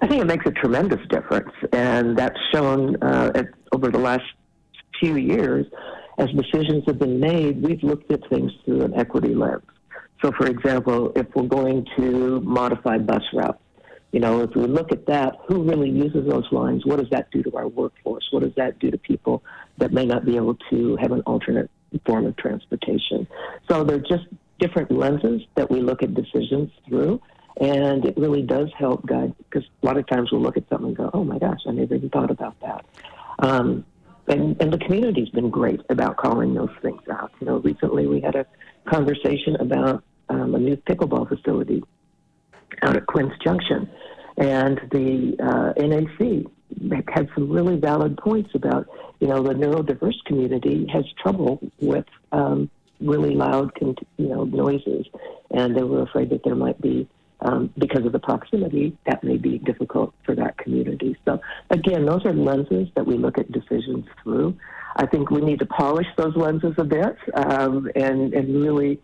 I 0.00 0.06
think 0.06 0.20
it 0.20 0.26
makes 0.26 0.44
a 0.44 0.50
tremendous 0.50 1.00
difference, 1.08 1.50
and 1.72 2.16
that's 2.16 2.38
shown 2.52 2.96
uh, 3.02 3.32
at, 3.34 3.46
over 3.74 3.90
the 3.90 3.98
last 3.98 4.24
few 5.00 5.16
years 5.16 5.66
as 6.18 6.28
decisions 6.30 6.84
have 6.86 6.98
been 6.98 7.18
made. 7.20 7.62
We've 7.62 7.82
looked 7.82 8.10
at 8.12 8.20
things 8.28 8.52
through 8.64 8.82
an 8.82 8.94
equity 8.94 9.34
lens. 9.34 9.62
So, 10.22 10.32
for 10.32 10.46
example, 10.46 11.12
if 11.16 11.26
we're 11.34 11.42
going 11.42 11.86
to 11.96 12.40
modify 12.40 12.98
bus 12.98 13.22
routes, 13.34 13.58
you 14.12 14.20
know, 14.20 14.42
if 14.42 14.54
we 14.54 14.62
look 14.62 14.92
at 14.92 15.06
that, 15.06 15.34
who 15.48 15.64
really 15.64 15.90
uses 15.90 16.28
those 16.28 16.46
lines? 16.52 16.86
What 16.86 17.00
does 17.00 17.10
that 17.10 17.32
do 17.32 17.42
to 17.42 17.56
our 17.56 17.66
workforce? 17.66 18.24
What 18.30 18.44
does 18.44 18.54
that 18.56 18.78
do 18.78 18.92
to 18.92 18.96
people 18.96 19.42
that 19.78 19.92
may 19.92 20.06
not 20.06 20.24
be 20.24 20.36
able 20.36 20.56
to 20.70 20.96
have 21.00 21.10
an 21.10 21.22
alternate 21.22 21.68
form 22.06 22.24
of 22.26 22.36
transportation? 22.36 23.26
So 23.68 23.82
they're 23.82 23.98
just 23.98 24.26
different 24.60 24.92
lenses 24.92 25.42
that 25.56 25.68
we 25.68 25.80
look 25.80 26.04
at 26.04 26.14
decisions 26.14 26.70
through. 26.86 27.20
And 27.60 28.04
it 28.04 28.16
really 28.16 28.42
does 28.42 28.70
help 28.78 29.04
guide 29.04 29.34
because 29.38 29.68
a 29.82 29.86
lot 29.86 29.96
of 29.96 30.06
times 30.06 30.30
we'll 30.30 30.40
look 30.40 30.56
at 30.56 30.68
something 30.68 30.88
and 30.88 30.96
go, 30.96 31.10
oh 31.12 31.24
my 31.24 31.38
gosh, 31.38 31.60
I 31.66 31.72
never 31.72 31.96
even 31.96 32.10
thought 32.10 32.30
about 32.30 32.58
that. 32.60 32.84
Um, 33.38 33.84
and, 34.26 34.60
and 34.60 34.72
the 34.72 34.78
community's 34.78 35.28
been 35.30 35.50
great 35.50 35.80
about 35.90 36.16
calling 36.16 36.54
those 36.54 36.70
things 36.80 37.02
out. 37.10 37.30
You 37.40 37.46
know, 37.46 37.56
recently 37.58 38.06
we 38.06 38.20
had 38.20 38.34
a 38.34 38.46
conversation 38.86 39.56
about 39.56 40.02
um, 40.28 40.54
a 40.54 40.58
new 40.58 40.76
pickleball 40.76 41.28
facility 41.28 41.82
out 42.82 42.96
at 42.96 43.06
Quinn's 43.06 43.32
Junction. 43.44 43.88
And 44.36 44.80
the 44.90 45.36
uh, 45.38 45.72
NAC 45.80 46.50
had 47.14 47.28
some 47.34 47.50
really 47.50 47.76
valid 47.76 48.16
points 48.16 48.50
about, 48.54 48.86
you 49.20 49.28
know, 49.28 49.42
the 49.42 49.54
neurodiverse 49.54 50.24
community 50.26 50.86
has 50.92 51.04
trouble 51.22 51.60
with 51.80 52.06
um, 52.32 52.70
really 53.00 53.34
loud, 53.34 53.70
you 53.80 53.94
know, 54.28 54.44
noises, 54.44 55.06
and 55.50 55.76
they 55.76 55.82
were 55.82 56.02
afraid 56.02 56.30
that 56.30 56.42
there 56.44 56.56
might 56.56 56.80
be 56.80 57.08
um, 57.44 57.70
because 57.78 58.04
of 58.06 58.12
the 58.12 58.18
proximity, 58.18 58.96
that 59.06 59.22
may 59.22 59.36
be 59.36 59.58
difficult 59.58 60.14
for 60.24 60.34
that 60.34 60.56
community. 60.58 61.16
So, 61.24 61.40
again, 61.70 62.04
those 62.06 62.24
are 62.24 62.32
lenses 62.32 62.88
that 62.96 63.06
we 63.06 63.16
look 63.16 63.38
at 63.38 63.52
decisions 63.52 64.06
through. 64.22 64.56
I 64.96 65.06
think 65.06 65.30
we 65.30 65.40
need 65.40 65.58
to 65.58 65.66
polish 65.66 66.06
those 66.16 66.34
lenses 66.36 66.74
a 66.78 66.84
bit 66.84 67.16
um, 67.34 67.88
and, 67.96 68.32
and 68.32 68.60
really 68.62 69.00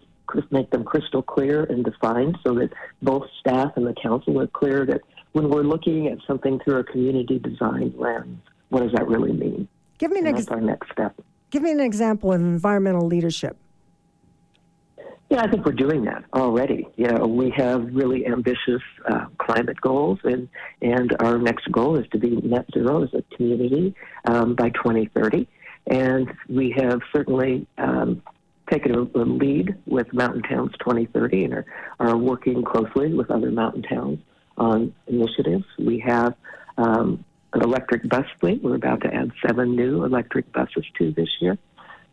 make 0.50 0.70
them 0.70 0.84
crystal 0.84 1.22
clear 1.22 1.64
and 1.64 1.84
defined 1.84 2.38
so 2.46 2.54
that 2.54 2.70
both 3.02 3.24
staff 3.40 3.72
and 3.76 3.86
the 3.86 3.94
council 4.00 4.40
are 4.40 4.46
clear 4.46 4.86
that 4.86 5.00
when 5.32 5.50
we're 5.50 5.62
looking 5.64 6.06
at 6.08 6.18
something 6.26 6.60
through 6.64 6.78
a 6.78 6.84
community 6.84 7.38
design 7.38 7.92
lens, 7.96 8.38
what 8.68 8.80
does 8.82 8.92
that 8.92 9.06
really 9.08 9.32
mean? 9.32 9.68
Give 9.98 10.10
me 10.12 10.20
an 10.20 10.26
And 10.28 10.36
ex- 10.36 10.46
that's 10.46 10.54
our 10.54 10.60
next 10.60 10.90
step. 10.92 11.20
give 11.50 11.62
me 11.62 11.72
an 11.72 11.80
example 11.80 12.32
of 12.32 12.40
environmental 12.40 13.06
leadership. 13.06 13.56
Yeah, 15.30 15.42
I 15.42 15.48
think 15.48 15.64
we're 15.64 15.72
doing 15.72 16.04
that 16.06 16.24
already. 16.34 16.88
You 16.96 17.06
know, 17.06 17.24
we 17.24 17.50
have 17.56 17.94
really 17.94 18.26
ambitious 18.26 18.82
uh, 19.08 19.26
climate 19.38 19.80
goals, 19.80 20.18
and 20.24 20.48
and 20.82 21.14
our 21.20 21.38
next 21.38 21.70
goal 21.70 21.96
is 21.96 22.06
to 22.10 22.18
be 22.18 22.30
net 22.30 22.66
zero 22.74 23.04
as 23.04 23.14
a 23.14 23.22
community 23.36 23.94
um, 24.24 24.56
by 24.56 24.70
2030. 24.70 25.46
And 25.86 26.32
we 26.48 26.74
have 26.76 27.00
certainly 27.12 27.64
um, 27.78 28.22
taken 28.68 28.92
a, 28.92 29.02
a 29.02 29.22
lead 29.24 29.76
with 29.86 30.12
Mountain 30.12 30.42
Towns 30.42 30.72
2030, 30.80 31.44
and 31.44 31.54
are, 31.54 31.66
are 32.00 32.16
working 32.16 32.64
closely 32.64 33.14
with 33.14 33.30
other 33.30 33.52
mountain 33.52 33.82
towns 33.82 34.18
on 34.58 34.92
initiatives. 35.06 35.64
We 35.78 36.00
have 36.00 36.34
um, 36.76 37.24
an 37.52 37.62
electric 37.62 38.08
bus 38.08 38.26
fleet. 38.40 38.64
We're 38.64 38.74
about 38.74 39.02
to 39.02 39.14
add 39.14 39.30
seven 39.46 39.76
new 39.76 40.04
electric 40.04 40.52
buses 40.52 40.84
to 40.98 41.12
this 41.12 41.28
year. 41.40 41.56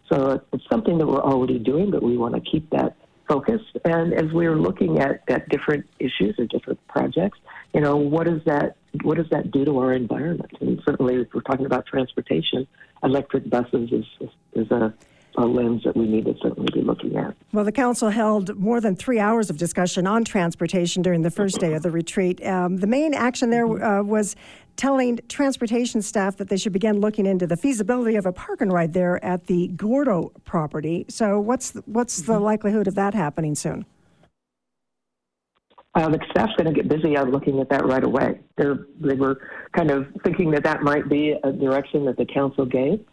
So 0.08 0.40
it's 0.54 0.64
something 0.70 1.00
that 1.00 1.08
we're 1.08 1.20
already 1.20 1.58
doing, 1.58 1.90
but 1.90 2.04
we 2.04 2.16
want 2.16 2.36
to 2.36 2.42
keep 2.42 2.70
that 2.70 2.96
focus. 3.28 3.62
And 3.86 4.14
as 4.14 4.32
we're 4.32 4.56
looking 4.56 5.00
at, 5.00 5.22
at 5.28 5.50
different 5.50 5.86
issues 6.00 6.36
or 6.38 6.46
different 6.46 6.86
projects, 6.88 7.40
you 7.74 7.82
know, 7.82 7.96
what 7.96 8.28
does 8.28 8.42
that 8.46 8.78
what 9.04 9.18
does 9.18 9.30
that 9.30 9.52
do 9.52 9.64
to 9.66 9.78
our 9.80 9.94
environment? 9.94 10.52
And 10.60 10.82
certainly, 10.86 11.16
if 11.16 11.28
we're 11.34 11.42
talking 11.42 11.66
about 11.66 11.86
transportation, 11.86 12.68
electric 13.04 13.50
buses 13.50 13.92
is 13.92 14.06
is, 14.22 14.30
is 14.54 14.72
a, 14.72 14.94
a 15.38 15.46
lens 15.46 15.84
that 15.84 15.96
we 15.96 16.08
need 16.08 16.26
to 16.26 16.34
certainly 16.42 16.70
be 16.74 16.82
looking 16.82 17.16
at. 17.16 17.36
Well, 17.54 17.66
the 17.66 17.72
council 17.72 18.10
held 18.10 18.58
more 18.58 18.82
than 18.82 18.96
three 18.96 19.20
hours 19.20 19.50
of 19.50 19.58
discussion 19.58 20.08
on 20.08 20.24
transportation 20.24 21.04
during 21.04 21.22
the 21.22 21.32
first 21.32 21.60
day 21.60 21.74
of 21.74 21.84
the 21.84 21.92
retreat. 21.92 22.44
Um, 22.46 22.78
the 22.78 22.88
main 22.88 23.14
action 23.14 23.52
there 23.52 23.68
uh, 23.68 24.02
was 24.02 24.36
telling 24.78 25.20
transportation 25.28 26.02
staff 26.02 26.38
that 26.38 26.48
they 26.48 26.58
should 26.58 26.72
begin 26.72 27.00
looking 27.00 27.26
into 27.26 27.46
the 27.46 27.58
feasibility 27.58 28.16
of 28.16 28.26
a 28.26 28.32
park 28.32 28.62
and 28.62 28.72
ride 28.72 28.94
there 28.94 29.24
at 29.26 29.48
the 29.48 29.68
Gordo 29.70 30.32
property. 30.46 31.06
So, 31.10 31.40
what's 31.40 31.72
the, 31.72 31.84
what's 31.86 32.22
the 32.22 32.40
likelihood 32.40 32.88
of 32.88 32.96
that 32.96 33.14
happening 33.14 33.56
soon? 33.56 33.86
Uh, 35.96 36.10
the 36.10 36.20
staff's 36.30 36.54
going 36.58 36.72
to 36.72 36.74
get 36.74 36.88
busy 36.88 37.18
on 37.18 37.32
looking 37.32 37.60
at 37.60 37.70
that 37.70 37.84
right 37.86 38.04
away. 38.04 38.40
They're, 38.56 38.86
they 39.00 39.16
were 39.16 39.42
kind 39.72 39.90
of 39.90 40.08
thinking 40.24 40.52
that 40.52 40.64
that 40.64 40.84
might 40.84 41.10
be 41.10 41.36
a 41.44 41.52
direction 41.52 42.06
that 42.06 42.18
the 42.18 42.26
council 42.26 42.68
gave. 42.68 43.04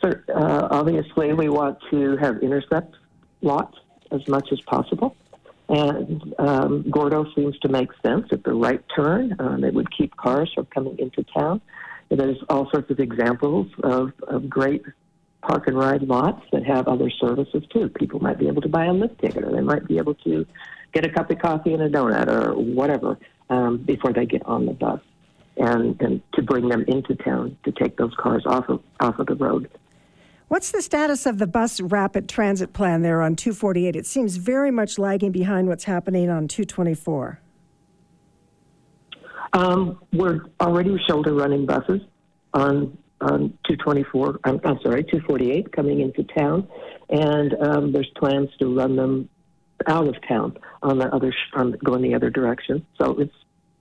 So 0.00 0.12
uh, 0.32 0.68
obviously, 0.70 1.32
we 1.32 1.48
want 1.48 1.78
to 1.90 2.16
have 2.18 2.38
intercept 2.38 2.94
lots 3.42 3.76
as 4.12 4.20
much 4.28 4.48
as 4.52 4.60
possible. 4.60 5.16
And 5.68 6.34
um, 6.38 6.90
Gordo 6.90 7.26
seems 7.34 7.58
to 7.58 7.68
make 7.68 7.90
sense 8.04 8.26
at 8.32 8.42
the 8.44 8.54
right 8.54 8.82
turn. 8.94 9.36
Um, 9.38 9.64
it 9.64 9.74
would 9.74 9.94
keep 9.94 10.16
cars 10.16 10.50
from 10.54 10.66
coming 10.66 10.98
into 10.98 11.24
town. 11.24 11.60
There's 12.10 12.38
all 12.48 12.70
sorts 12.70 12.90
of 12.90 13.00
examples 13.00 13.66
of, 13.82 14.12
of 14.26 14.48
great 14.48 14.82
park 15.42 15.66
and 15.66 15.76
ride 15.78 16.02
lots 16.02 16.42
that 16.52 16.64
have 16.64 16.88
other 16.88 17.10
services 17.10 17.62
too. 17.72 17.88
People 17.90 18.20
might 18.20 18.38
be 18.38 18.48
able 18.48 18.62
to 18.62 18.68
buy 18.68 18.86
a 18.86 18.92
lift 18.92 19.20
ticket, 19.20 19.44
or 19.44 19.52
they 19.52 19.60
might 19.60 19.86
be 19.86 19.98
able 19.98 20.14
to 20.14 20.46
get 20.92 21.04
a 21.04 21.10
cup 21.10 21.30
of 21.30 21.38
coffee 21.38 21.74
and 21.74 21.82
a 21.82 21.90
donut, 21.90 22.28
or 22.28 22.54
whatever, 22.54 23.18
um, 23.50 23.78
before 23.78 24.12
they 24.12 24.26
get 24.26 24.44
on 24.46 24.66
the 24.66 24.72
bus, 24.72 25.00
and 25.58 26.00
and 26.00 26.22
to 26.34 26.42
bring 26.42 26.68
them 26.68 26.84
into 26.88 27.14
town 27.14 27.56
to 27.64 27.72
take 27.72 27.96
those 27.98 28.14
cars 28.18 28.42
off 28.46 28.68
of 28.68 28.82
off 29.00 29.18
of 29.18 29.26
the 29.26 29.36
road. 29.36 29.68
What's 30.48 30.70
the 30.70 30.80
status 30.80 31.26
of 31.26 31.36
the 31.36 31.46
bus 31.46 31.78
rapid 31.78 32.26
transit 32.26 32.72
plan 32.72 33.02
there 33.02 33.20
on 33.20 33.36
248? 33.36 33.94
It 33.94 34.06
seems 34.06 34.36
very 34.36 34.70
much 34.70 34.98
lagging 34.98 35.30
behind 35.30 35.68
what's 35.68 35.84
happening 35.84 36.30
on 36.30 36.48
224. 36.48 37.38
Um, 39.52 39.98
we're 40.12 40.40
already 40.60 40.96
shoulder 41.06 41.34
running 41.34 41.66
buses 41.66 42.00
on 42.54 42.96
on 43.20 43.50
224. 43.66 44.40
I'm, 44.44 44.60
I'm 44.64 44.78
sorry, 44.82 45.02
248 45.02 45.72
coming 45.72 46.00
into 46.00 46.22
town, 46.22 46.68
and 47.10 47.54
um, 47.60 47.92
there's 47.92 48.10
plans 48.16 48.48
to 48.60 48.74
run 48.74 48.96
them 48.96 49.28
out 49.86 50.06
of 50.06 50.14
town 50.26 50.56
on 50.82 50.98
the 50.98 51.12
other 51.14 51.34
on 51.54 51.72
going 51.84 52.02
the 52.02 52.14
other 52.14 52.30
direction. 52.30 52.86
So 52.98 53.18
it's 53.18 53.34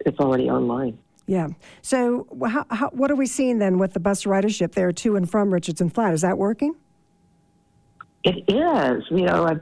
it's 0.06 0.20
already 0.20 0.50
online. 0.50 0.98
Yeah. 1.28 1.50
So, 1.82 2.26
how, 2.50 2.66
how, 2.70 2.90
what 2.90 3.12
are 3.12 3.16
we 3.16 3.28
seeing 3.28 3.60
then 3.60 3.78
with 3.78 3.94
the 3.94 4.00
bus 4.00 4.24
ridership 4.24 4.72
there 4.72 4.94
to 4.94 5.16
and 5.18 5.30
from 5.30 5.54
Richardson 5.54 5.90
Flat? 5.90 6.14
Is 6.14 6.22
that 6.22 6.38
working? 6.38 6.74
It 8.24 8.46
is. 8.48 9.04
You 9.12 9.26
know, 9.26 9.46
I, 9.46 9.56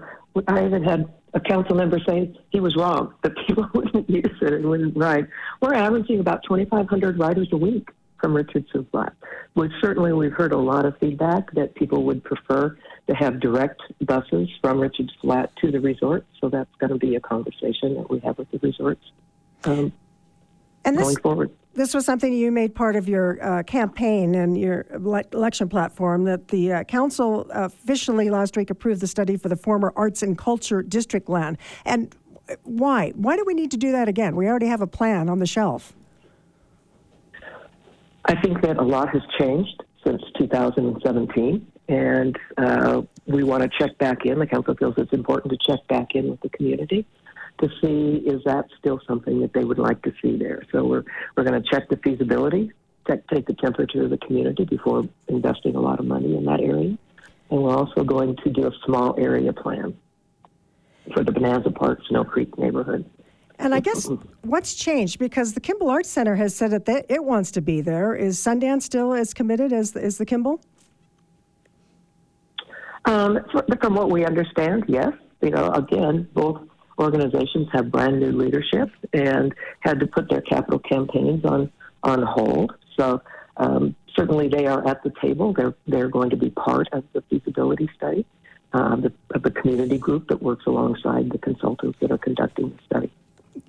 I 0.47 0.65
even 0.65 0.84
had 0.84 1.12
a 1.34 1.39
council 1.39 1.75
member 1.75 1.99
say 2.08 2.32
he 2.51 2.60
was 2.60 2.75
wrong 2.75 3.13
that 3.23 3.34
people 3.47 3.67
wouldn't 3.73 4.10
use 4.10 4.38
it 4.41 4.54
and 4.54 4.65
wouldn't 4.65 4.95
ride. 4.95 5.28
We're 5.60 5.73
averaging 5.73 6.19
about 6.19 6.43
2,500 6.43 7.19
riders 7.19 7.49
a 7.51 7.58
week 7.58 7.89
from 8.21 8.36
Richardson 8.36 8.88
Flat. 8.91 9.13
Which 9.56 9.71
certainly 9.82 10.13
we've 10.13 10.34
heard 10.34 10.51
a 10.51 10.58
lot 10.58 10.86
of 10.86 10.97
feedback 10.99 11.51
that 11.54 11.73
people 11.75 12.04
would 12.04 12.23
prefer 12.23 12.78
to 13.08 13.15
have 13.15 13.39
direct 13.39 13.82
buses 14.01 14.49
from 14.62 14.80
Richardson 14.80 15.15
Flat 15.19 15.51
to 15.62 15.71
the 15.71 15.80
resort. 15.80 16.25
So 16.39 16.49
that's 16.49 16.73
going 16.80 16.91
to 16.91 16.97
be 16.97 17.15
a 17.15 17.19
conversation 17.19 17.95
that 17.95 18.10
we 18.10 18.19
have 18.19 18.38
with 18.38 18.51
the 18.51 18.60
resorts 18.60 19.04
um, 19.63 19.91
And 20.86 20.95
this, 20.95 21.04
going 21.04 21.17
forward. 21.17 21.52
this 21.74 21.95
was 21.95 22.06
something 22.06 22.32
you 22.32 22.52
made 22.52 22.76
part 22.76 22.95
of 22.95 23.10
your 23.10 23.43
uh, 23.43 23.63
campaign 23.63 24.36
and 24.36 24.58
your 24.58 24.86
election 24.91 25.67
platform 25.67 26.24
that 26.26 26.48
the 26.50 26.74
uh, 26.74 26.84
council 26.84 27.48
officially 27.50 28.30
last 28.30 28.56
week 28.56 28.69
approved 28.69 29.02
the 29.02 29.08
study 29.08 29.36
for 29.36 29.50
the 29.50 29.56
former 29.56 29.91
Arts 29.95 30.21
and 30.21 30.38
Culture 30.38 30.84
District 30.84 31.28
land. 31.28 31.58
And 31.84 32.15
why? 32.63 33.12
Why 33.15 33.36
do 33.36 33.43
we 33.45 33.56
need 33.56 33.71
to 33.71 33.78
do 33.78 33.91
that 33.93 34.08
again? 34.08 34.36
We 34.36 34.48
already 34.48 34.67
have 34.67 34.82
a 34.82 34.88
plan 34.88 35.28
on 35.28 35.39
the 35.39 35.48
shelf. 35.48 35.93
I 38.26 38.39
think 38.41 38.62
that 38.62 38.78
a 38.78 38.84
lot 38.84 39.10
has 39.10 39.24
changed 39.39 39.84
since 40.06 40.21
2017, 40.38 41.65
and 41.88 42.38
uh, 42.58 43.02
we 43.26 43.43
want 43.43 43.63
to 43.63 43.69
check 43.80 43.98
back 43.98 44.26
in. 44.26 44.38
The 44.38 44.45
council 44.45 44.76
feels 44.76 44.93
it's 44.98 45.13
important 45.13 45.52
to 45.52 45.58
check 45.71 45.88
back 45.88 46.13
in 46.13 46.30
with 46.30 46.41
the 46.41 46.50
community 46.50 47.08
to 47.60 47.70
see 47.82 48.28
is 48.28 48.41
that 48.46 48.65
still 48.78 49.00
something 49.08 49.39
that 49.41 49.54
they 49.54 49.63
would 49.63 49.80
like 49.80 50.02
to 50.04 50.13
see 50.22 50.38
there. 50.38 50.63
So 50.72 50.84
we're 50.86 51.04
we're 51.36 51.44
going 51.44 51.62
to 51.62 51.70
check 51.70 51.89
the 51.89 51.98
feasibility, 51.98 52.72
check, 53.08 53.28
take 53.28 53.48
the 53.48 53.54
temperature 53.54 54.04
of 54.04 54.10
the 54.10 54.18
community 54.18 54.65
before 54.65 55.08
investing 55.28 55.76
a 55.76 55.82
lot 55.82 56.00
of 56.00 56.06
money 56.06 56.36
in 56.36 56.46
that 56.46 56.60
area, 56.60 56.98
and 57.50 57.63
we're 57.63 57.76
also 57.76 58.04
going 58.04 58.36
to 58.44 58.50
do 58.50 58.68
a 58.68 58.72
small 58.86 59.15
area 59.18 59.54
plan 59.54 59.96
for 61.13 61.24
the 61.24 61.32
Bonanza 61.32 61.72
Park 61.72 62.00
Snow 62.10 62.24
Creek 62.24 62.58
neighborhood. 62.58 63.06
And 63.60 63.74
I 63.74 63.80
guess 63.80 64.10
what's 64.41 64.76
changed 64.76 65.20
because 65.20 65.54
the 65.54 65.60
Kimball 65.60 65.89
Arts 65.89 66.10
Center 66.10 66.36
has 66.36 66.56
said 66.56 66.72
that 66.72 67.06
it 67.10 67.24
wants 67.24 67.52
to 67.52 67.62
be 67.62 67.82
there. 67.82 68.15
Is 68.15 68.38
Sundance 68.38 68.84
still 68.84 69.13
as 69.13 69.34
committed 69.34 69.72
as 69.72 69.96
is 69.96 70.18
the 70.18 70.26
Kimball? 70.26 70.60
Um, 73.06 73.39
from 73.80 73.94
what 73.94 74.10
we 74.10 74.26
understand, 74.26 74.86
yes. 74.88 75.13
You 75.41 75.52
know, 75.52 75.70
again, 75.72 76.28
both 76.34 76.62
organizations 76.99 77.67
have 77.73 77.91
brand 77.91 78.19
new 78.19 78.31
leadership 78.31 78.89
and 79.13 79.53
had 79.81 79.99
to 79.99 80.08
put 80.08 80.29
their 80.29 80.41
capital 80.41 80.79
campaigns 80.79 81.43
on 81.45 81.71
on 82.03 82.21
hold. 82.21 82.73
So 82.97 83.21
um, 83.58 83.95
certainly 84.15 84.47
they 84.47 84.67
are 84.67 84.88
at 84.88 85.03
the 85.03 85.12
table. 85.21 85.53
They're 85.53 85.75
they're 85.88 86.10
going 86.10 86.29
to 86.31 86.38
be 86.38 86.49
part 86.49 86.88
of 86.93 87.03
the 87.13 87.21
feasibility 87.29 87.89
study 87.95 88.25
um, 88.73 89.01
the, 89.01 89.13
of 89.34 89.43
the 89.43 89.51
community 89.51 89.97
group 89.97 90.27
that 90.27 90.41
works 90.41 90.65
alongside 90.67 91.31
the 91.31 91.38
consultants 91.38 91.97
that 92.01 92.12
are 92.12 92.17
conducting 92.17 92.69
the 92.69 92.84
study. 92.86 93.12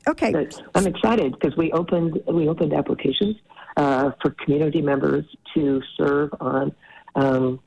Okay. 0.09 0.49
I'm 0.75 0.87
excited 0.87 1.33
because 1.39 1.57
we 1.57 1.73
opened 1.73 2.21
we 2.27 2.49
opened 2.49 2.73
applications 2.73 3.37
uh, 3.77 4.11
for 4.21 4.31
community 4.31 4.83
members 4.83 5.25
to 5.55 5.81
serve 5.97 6.31
on 6.41 6.75
um, 7.15 7.61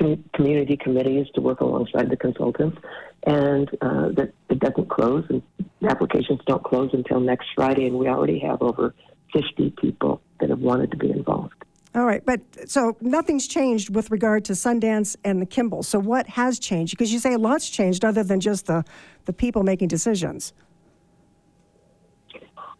com- 0.00 0.24
community 0.34 0.76
committees 0.76 1.26
to 1.34 1.40
work 1.40 1.60
alongside 1.60 2.10
the 2.10 2.16
consultants, 2.16 2.78
and 3.26 3.68
uh, 3.80 4.08
that 4.16 4.32
it 4.48 4.58
doesn't 4.58 4.88
close 4.88 5.24
and 5.28 5.42
applications 5.88 6.40
don't 6.46 6.64
close 6.64 6.90
until 6.92 7.20
next 7.20 7.46
Friday, 7.54 7.86
and 7.86 7.98
we 7.98 8.08
already 8.08 8.38
have 8.38 8.62
over 8.62 8.94
50 9.32 9.74
people 9.80 10.20
that 10.40 10.50
have 10.50 10.60
wanted 10.60 10.90
to 10.90 10.96
be 10.96 11.10
involved. 11.10 11.54
All 11.94 12.04
right, 12.04 12.24
but 12.24 12.40
so 12.70 12.96
nothing's 13.00 13.48
changed 13.48 13.94
with 13.94 14.10
regard 14.12 14.44
to 14.44 14.52
Sundance 14.52 15.16
and 15.24 15.42
the 15.42 15.46
Kimball. 15.46 15.82
So 15.82 15.98
what 15.98 16.28
has 16.28 16.60
changed? 16.60 16.92
Because 16.92 17.12
you 17.12 17.18
say 17.18 17.34
a 17.34 17.38
lot's 17.38 17.68
changed 17.68 18.04
other 18.04 18.22
than 18.22 18.38
just 18.38 18.66
the, 18.66 18.84
the 19.24 19.32
people 19.32 19.64
making 19.64 19.88
decisions. 19.88 20.52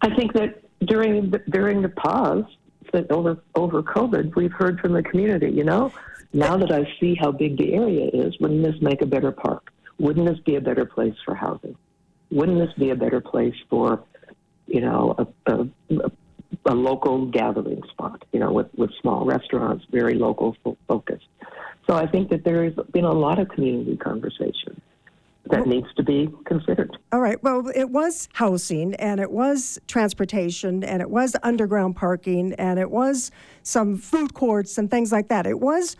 I 0.02 0.14
think 0.14 0.32
that 0.34 0.62
during 0.86 1.30
the, 1.30 1.38
during 1.50 1.82
the 1.82 1.88
pause 1.88 2.44
that 2.92 3.10
over 3.10 3.42
over 3.54 3.82
COVID, 3.82 4.34
we've 4.36 4.52
heard 4.52 4.80
from 4.80 4.92
the 4.92 5.02
community. 5.02 5.50
You 5.50 5.64
know, 5.64 5.92
now 6.32 6.56
that 6.56 6.70
I 6.72 6.86
see 7.00 7.14
how 7.14 7.32
big 7.32 7.58
the 7.58 7.74
area 7.74 8.08
is, 8.12 8.38
wouldn't 8.38 8.62
this 8.62 8.80
make 8.80 9.02
a 9.02 9.06
better 9.06 9.32
park? 9.32 9.72
Wouldn't 9.98 10.26
this 10.26 10.38
be 10.40 10.56
a 10.56 10.60
better 10.60 10.84
place 10.84 11.14
for 11.24 11.34
housing? 11.34 11.76
Wouldn't 12.30 12.58
this 12.58 12.72
be 12.78 12.90
a 12.90 12.96
better 12.96 13.20
place 13.20 13.54
for, 13.68 14.04
you 14.66 14.80
know, 14.80 15.14
a, 15.46 15.52
a, 15.52 16.10
a 16.66 16.74
local 16.74 17.26
gathering 17.26 17.82
spot? 17.90 18.24
You 18.32 18.40
know, 18.40 18.52
with 18.52 18.68
with 18.76 18.90
small 19.00 19.24
restaurants, 19.24 19.84
very 19.90 20.14
local 20.14 20.56
fo- 20.62 20.78
focused. 20.86 21.26
So 21.88 21.96
I 21.96 22.06
think 22.06 22.30
that 22.30 22.44
there 22.44 22.64
has 22.64 22.74
been 22.92 23.04
a 23.04 23.12
lot 23.12 23.40
of 23.40 23.48
community 23.48 23.96
conversation 23.96 24.80
that 25.50 25.66
needs 25.66 25.92
to 25.96 26.02
be 26.02 26.32
considered. 26.44 26.96
All 27.12 27.20
right. 27.20 27.42
Well, 27.42 27.70
it 27.74 27.90
was 27.90 28.28
housing 28.34 28.94
and 28.94 29.20
it 29.20 29.32
was 29.32 29.80
transportation 29.88 30.84
and 30.84 31.02
it 31.02 31.10
was 31.10 31.34
underground 31.42 31.96
parking 31.96 32.52
and 32.54 32.78
it 32.78 32.90
was 32.90 33.32
some 33.62 33.96
food 33.96 34.34
courts 34.34 34.78
and 34.78 34.90
things 34.90 35.10
like 35.10 35.28
that. 35.28 35.46
It 35.46 35.58
was 35.58 35.96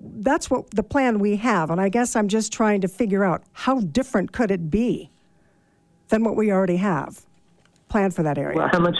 that's 0.00 0.50
what 0.50 0.70
the 0.70 0.82
plan 0.82 1.18
we 1.18 1.36
have 1.36 1.70
and 1.70 1.80
I 1.80 1.88
guess 1.88 2.14
I'm 2.14 2.28
just 2.28 2.52
trying 2.52 2.80
to 2.82 2.88
figure 2.88 3.24
out 3.24 3.42
how 3.52 3.80
different 3.80 4.32
could 4.32 4.50
it 4.50 4.70
be 4.70 5.10
than 6.08 6.24
what 6.24 6.36
we 6.36 6.50
already 6.50 6.76
have 6.76 7.26
planned 7.88 8.14
for 8.14 8.22
that 8.22 8.38
area. 8.38 8.56
Well, 8.56 8.68
how 8.70 8.80
much? 8.80 8.96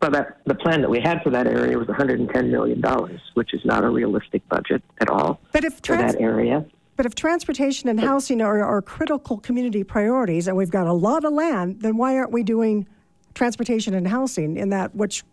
Well, 0.00 0.10
that 0.12 0.40
the 0.46 0.54
plan 0.54 0.80
that 0.80 0.90
we 0.90 1.00
had 1.00 1.22
for 1.22 1.30
that 1.30 1.46
area 1.46 1.76
was 1.76 1.88
110 1.88 2.50
million 2.50 2.80
dollars, 2.80 3.20
which 3.34 3.52
is 3.52 3.60
not 3.64 3.84
a 3.84 3.90
realistic 3.90 4.46
budget 4.48 4.82
at 5.00 5.10
all 5.10 5.40
but 5.52 5.64
if 5.64 5.80
for 5.82 5.96
that 5.96 6.20
area. 6.20 6.64
But 6.96 7.06
if 7.06 7.14
transportation 7.14 7.88
and 7.88 7.98
housing 7.98 8.42
are, 8.42 8.62
are 8.62 8.82
critical 8.82 9.38
community 9.38 9.82
priorities 9.84 10.46
and 10.46 10.56
we've 10.56 10.70
got 10.70 10.86
a 10.86 10.92
lot 10.92 11.24
of 11.24 11.32
land, 11.32 11.80
then 11.80 11.96
why 11.96 12.16
aren't 12.16 12.30
we 12.30 12.42
doing 12.42 12.86
transportation 13.34 13.94
and 13.94 14.06
housing 14.06 14.58
in 14.58 14.68
that 14.68 14.94
which 14.94 15.24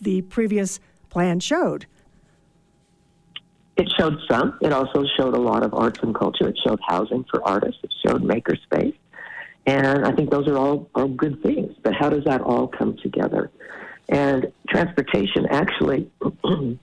the 0.00 0.22
previous 0.22 0.80
plan 1.10 1.40
showed? 1.40 1.86
It 3.76 3.92
showed 3.98 4.18
some. 4.30 4.58
It 4.60 4.72
also 4.72 5.04
showed 5.16 5.34
a 5.34 5.40
lot 5.40 5.64
of 5.64 5.74
arts 5.74 5.98
and 6.02 6.14
culture. 6.14 6.48
It 6.48 6.58
showed 6.64 6.78
housing 6.86 7.24
for 7.30 7.42
artists. 7.46 7.80
It 7.82 7.92
showed 8.06 8.22
makerspace. 8.22 8.94
And 9.66 10.04
I 10.04 10.12
think 10.12 10.30
those 10.30 10.46
are 10.46 10.56
all, 10.56 10.88
good 11.16 11.42
things. 11.42 11.74
But 11.82 11.94
how 11.94 12.10
does 12.10 12.24
that 12.24 12.40
all 12.40 12.68
come 12.68 12.96
together? 13.02 13.50
And 14.08 14.52
transportation 14.68 15.46
actually, 15.46 16.10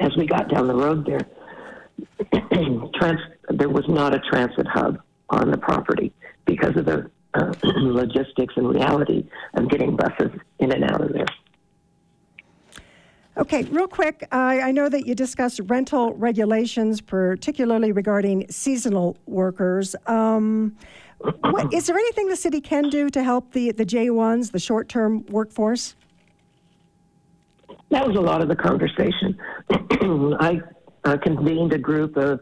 as 0.00 0.16
we 0.16 0.26
got 0.26 0.48
down 0.48 0.66
the 0.66 0.74
road 0.74 1.06
there, 1.06 1.20
trans, 2.94 3.20
there 3.50 3.68
was 3.68 3.84
not 3.88 4.14
a 4.14 4.20
transit 4.30 4.66
hub 4.66 5.00
on 5.30 5.50
the 5.50 5.58
property 5.58 6.12
because 6.46 6.76
of 6.76 6.86
the 6.86 7.10
uh, 7.34 7.52
logistics 7.62 8.54
and 8.56 8.68
reality 8.68 9.26
of 9.54 9.68
getting 9.68 9.96
buses 9.96 10.30
in 10.58 10.72
and 10.72 10.84
out 10.84 11.02
of 11.02 11.12
there. 11.12 11.26
Okay, 13.36 13.64
real 13.64 13.88
quick, 13.88 14.28
I 14.30 14.60
I 14.60 14.70
know 14.70 14.88
that 14.88 15.06
you 15.06 15.14
discussed 15.16 15.60
rental 15.66 16.14
regulations, 16.14 17.00
particularly 17.00 17.90
regarding 17.90 18.46
seasonal 18.48 19.16
workers. 19.26 19.96
Um, 20.06 20.76
what, 21.40 21.72
is 21.74 21.86
there 21.86 21.96
anything 21.96 22.28
the 22.28 22.36
city 22.36 22.60
can 22.60 22.90
do 22.90 23.08
to 23.10 23.22
help 23.24 23.52
the, 23.52 23.72
the 23.72 23.84
J1s, 23.84 24.52
the 24.52 24.60
short 24.60 24.88
term 24.88 25.24
workforce? 25.26 25.96
That 27.90 28.06
was 28.06 28.16
a 28.16 28.20
lot 28.20 28.40
of 28.40 28.48
the 28.48 28.56
conversation. 28.56 29.36
I 29.70 30.60
uh, 31.04 31.16
convened 31.16 31.72
a 31.72 31.78
group 31.78 32.16
of 32.16 32.40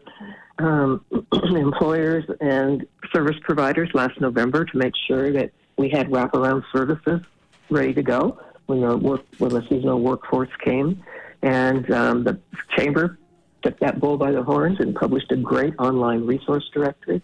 um, 0.59 1.03
employers 1.55 2.23
and 2.39 2.85
service 3.11 3.37
providers 3.41 3.89
last 3.95 4.21
November 4.21 4.63
to 4.63 4.77
make 4.77 4.93
sure 5.07 5.31
that 5.31 5.51
we 5.77 5.89
had 5.89 6.09
wraparound 6.09 6.63
services 6.71 7.21
ready 7.69 7.93
to 7.93 8.03
go 8.03 8.37
when 8.65 8.81
the 8.81 8.97
work 8.97 9.25
when 9.37 9.51
the 9.51 9.61
seasonal 9.67 9.99
workforce 9.99 10.49
came, 10.63 11.03
and 11.41 11.89
um, 11.91 12.23
the 12.23 12.39
chamber 12.77 13.17
took 13.61 13.79
that 13.79 13.99
bull 13.99 14.17
by 14.17 14.31
the 14.31 14.43
horns 14.43 14.79
and 14.79 14.95
published 14.95 15.31
a 15.31 15.37
great 15.37 15.73
online 15.79 16.25
resource 16.25 16.69
directory. 16.73 17.21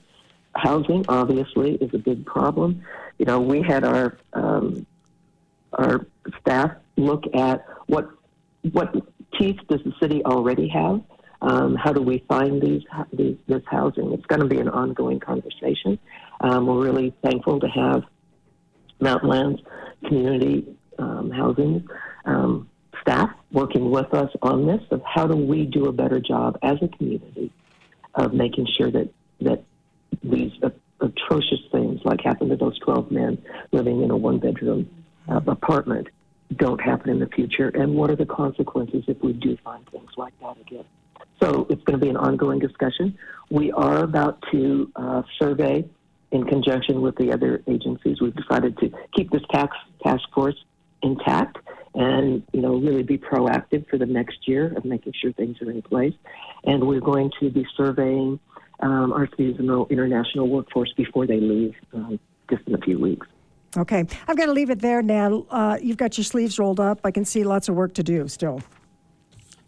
Housing 0.55 1.05
obviously 1.07 1.75
is 1.75 1.93
a 1.93 1.97
big 1.97 2.25
problem. 2.25 2.83
You 3.17 3.25
know, 3.25 3.39
we 3.39 3.61
had 3.61 3.83
our 3.83 4.17
um, 4.33 4.85
our 5.73 6.05
staff 6.41 6.71
look 6.97 7.23
at 7.35 7.65
what 7.87 8.09
what 8.71 8.93
teeth 9.37 9.59
does 9.69 9.81
the 9.83 9.93
city 9.99 10.23
already 10.25 10.67
have. 10.69 11.01
Um, 11.41 11.75
how 11.75 11.93
do 11.93 12.01
we 12.01 12.17
find 12.27 12.61
these, 12.61 12.83
these 13.13 13.37
this 13.47 13.63
housing? 13.65 14.11
It's 14.11 14.25
going 14.25 14.41
to 14.41 14.47
be 14.47 14.59
an 14.59 14.67
ongoing 14.67 15.19
conversation. 15.21 15.97
Um, 16.41 16.67
we're 16.67 16.83
really 16.83 17.13
thankful 17.23 17.61
to 17.61 17.67
have 17.67 18.03
Mountainlands 18.99 19.63
Community 20.05 20.65
um, 20.99 21.31
Housing 21.31 21.87
um, 22.25 22.69
staff 23.01 23.29
working 23.51 23.89
with 23.89 24.13
us 24.13 24.29
on 24.41 24.67
this 24.67 24.81
of 24.91 25.01
how 25.05 25.25
do 25.25 25.35
we 25.35 25.65
do 25.65 25.85
a 25.85 25.91
better 25.91 26.19
job 26.19 26.57
as 26.61 26.77
a 26.81 26.87
community 26.89 27.51
of 28.15 28.33
making 28.33 28.67
sure 28.77 28.91
that 28.91 29.09
that 29.41 29.63
these 30.23 30.51
atrocious 31.01 31.59
things 31.71 32.01
like 32.03 32.19
happened 32.21 32.49
to 32.49 32.57
those 32.57 32.77
12 32.79 33.11
men 33.11 33.41
living 33.71 34.01
in 34.01 34.11
a 34.11 34.17
one 34.17 34.37
bedroom 34.37 34.89
uh, 35.29 35.39
apartment 35.47 36.07
don't 36.55 36.81
happen 36.81 37.09
in 37.09 37.19
the 37.19 37.27
future 37.27 37.69
and 37.69 37.93
what 37.93 38.09
are 38.09 38.15
the 38.15 38.25
consequences 38.25 39.03
if 39.07 39.21
we 39.23 39.33
do 39.33 39.55
find 39.63 39.87
things 39.91 40.09
like 40.17 40.33
that 40.41 40.57
again? 40.59 40.83
So 41.41 41.67
it's 41.69 41.81
going 41.83 41.97
to 41.99 42.03
be 42.03 42.09
an 42.09 42.17
ongoing 42.17 42.59
discussion. 42.59 43.17
We 43.49 43.71
are 43.71 44.03
about 44.03 44.43
to 44.51 44.91
uh, 44.95 45.21
survey 45.39 45.85
in 46.31 46.43
conjunction 46.45 47.01
with 47.01 47.15
the 47.15 47.31
other 47.31 47.63
agencies. 47.67 48.19
We've 48.21 48.35
decided 48.35 48.77
to 48.79 48.91
keep 49.15 49.31
this 49.31 49.41
tax 49.51 49.75
task 50.03 50.23
force 50.33 50.55
intact 51.01 51.57
and 51.95 52.43
you 52.53 52.61
know 52.61 52.75
really 52.77 53.03
be 53.03 53.17
proactive 53.17 53.87
for 53.89 53.97
the 53.97 54.05
next 54.05 54.47
year 54.47 54.73
of 54.77 54.85
making 54.85 55.13
sure 55.19 55.31
things 55.33 55.57
are 55.61 55.71
in 55.71 55.81
place 55.81 56.13
and 56.65 56.85
we're 56.85 56.99
going 56.99 57.31
to 57.39 57.49
be 57.49 57.65
surveying 57.75 58.39
um, 58.81 59.11
our 59.11 59.27
seasonal 59.35 59.87
international 59.89 60.47
workforce 60.47 60.91
before 60.95 61.25
they 61.25 61.39
leave 61.39 61.73
um, 61.93 62.19
just 62.49 62.61
in 62.67 62.75
a 62.75 62.79
few 62.79 62.99
weeks 62.99 63.27
Okay, 63.77 64.03
I've 64.27 64.35
got 64.35 64.47
to 64.47 64.51
leave 64.51 64.71
it 64.71 64.79
there, 64.79 65.03
Nan. 65.03 65.45
Uh, 65.47 65.77
you've 65.79 65.95
got 65.97 66.17
your 66.17 66.25
sleeves 66.25 66.57
rolled 66.57 66.79
up. 66.79 67.01
I 67.03 67.11
can 67.11 67.23
see 67.23 67.43
lots 67.43 67.69
of 67.69 67.75
work 67.75 67.93
to 67.93 68.03
do 68.03 68.27
still. 68.27 68.63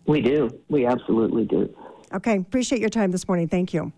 we 0.07 0.21
do 0.21 0.49
we 0.69 0.87
absolutely 0.87 1.45
do 1.45 1.71
Okay, 2.11 2.37
appreciate 2.37 2.81
your 2.81 2.89
time 2.89 3.11
this 3.11 3.27
morning. 3.27 3.47
Thank 3.47 3.75
you. 3.75 3.93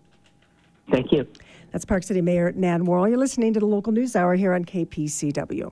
thank 0.90 1.10
you 1.10 1.26
That's 1.72 1.86
Park 1.86 2.02
City 2.02 2.20
Mayor 2.20 2.52
Nan 2.52 2.84
Worel. 2.86 3.08
You're 3.08 3.16
listening 3.16 3.54
to 3.54 3.60
the 3.60 3.66
local 3.66 3.92
news 3.94 4.14
hour 4.14 4.34
here 4.34 4.52
on 4.52 4.66
KPCW. 4.66 5.70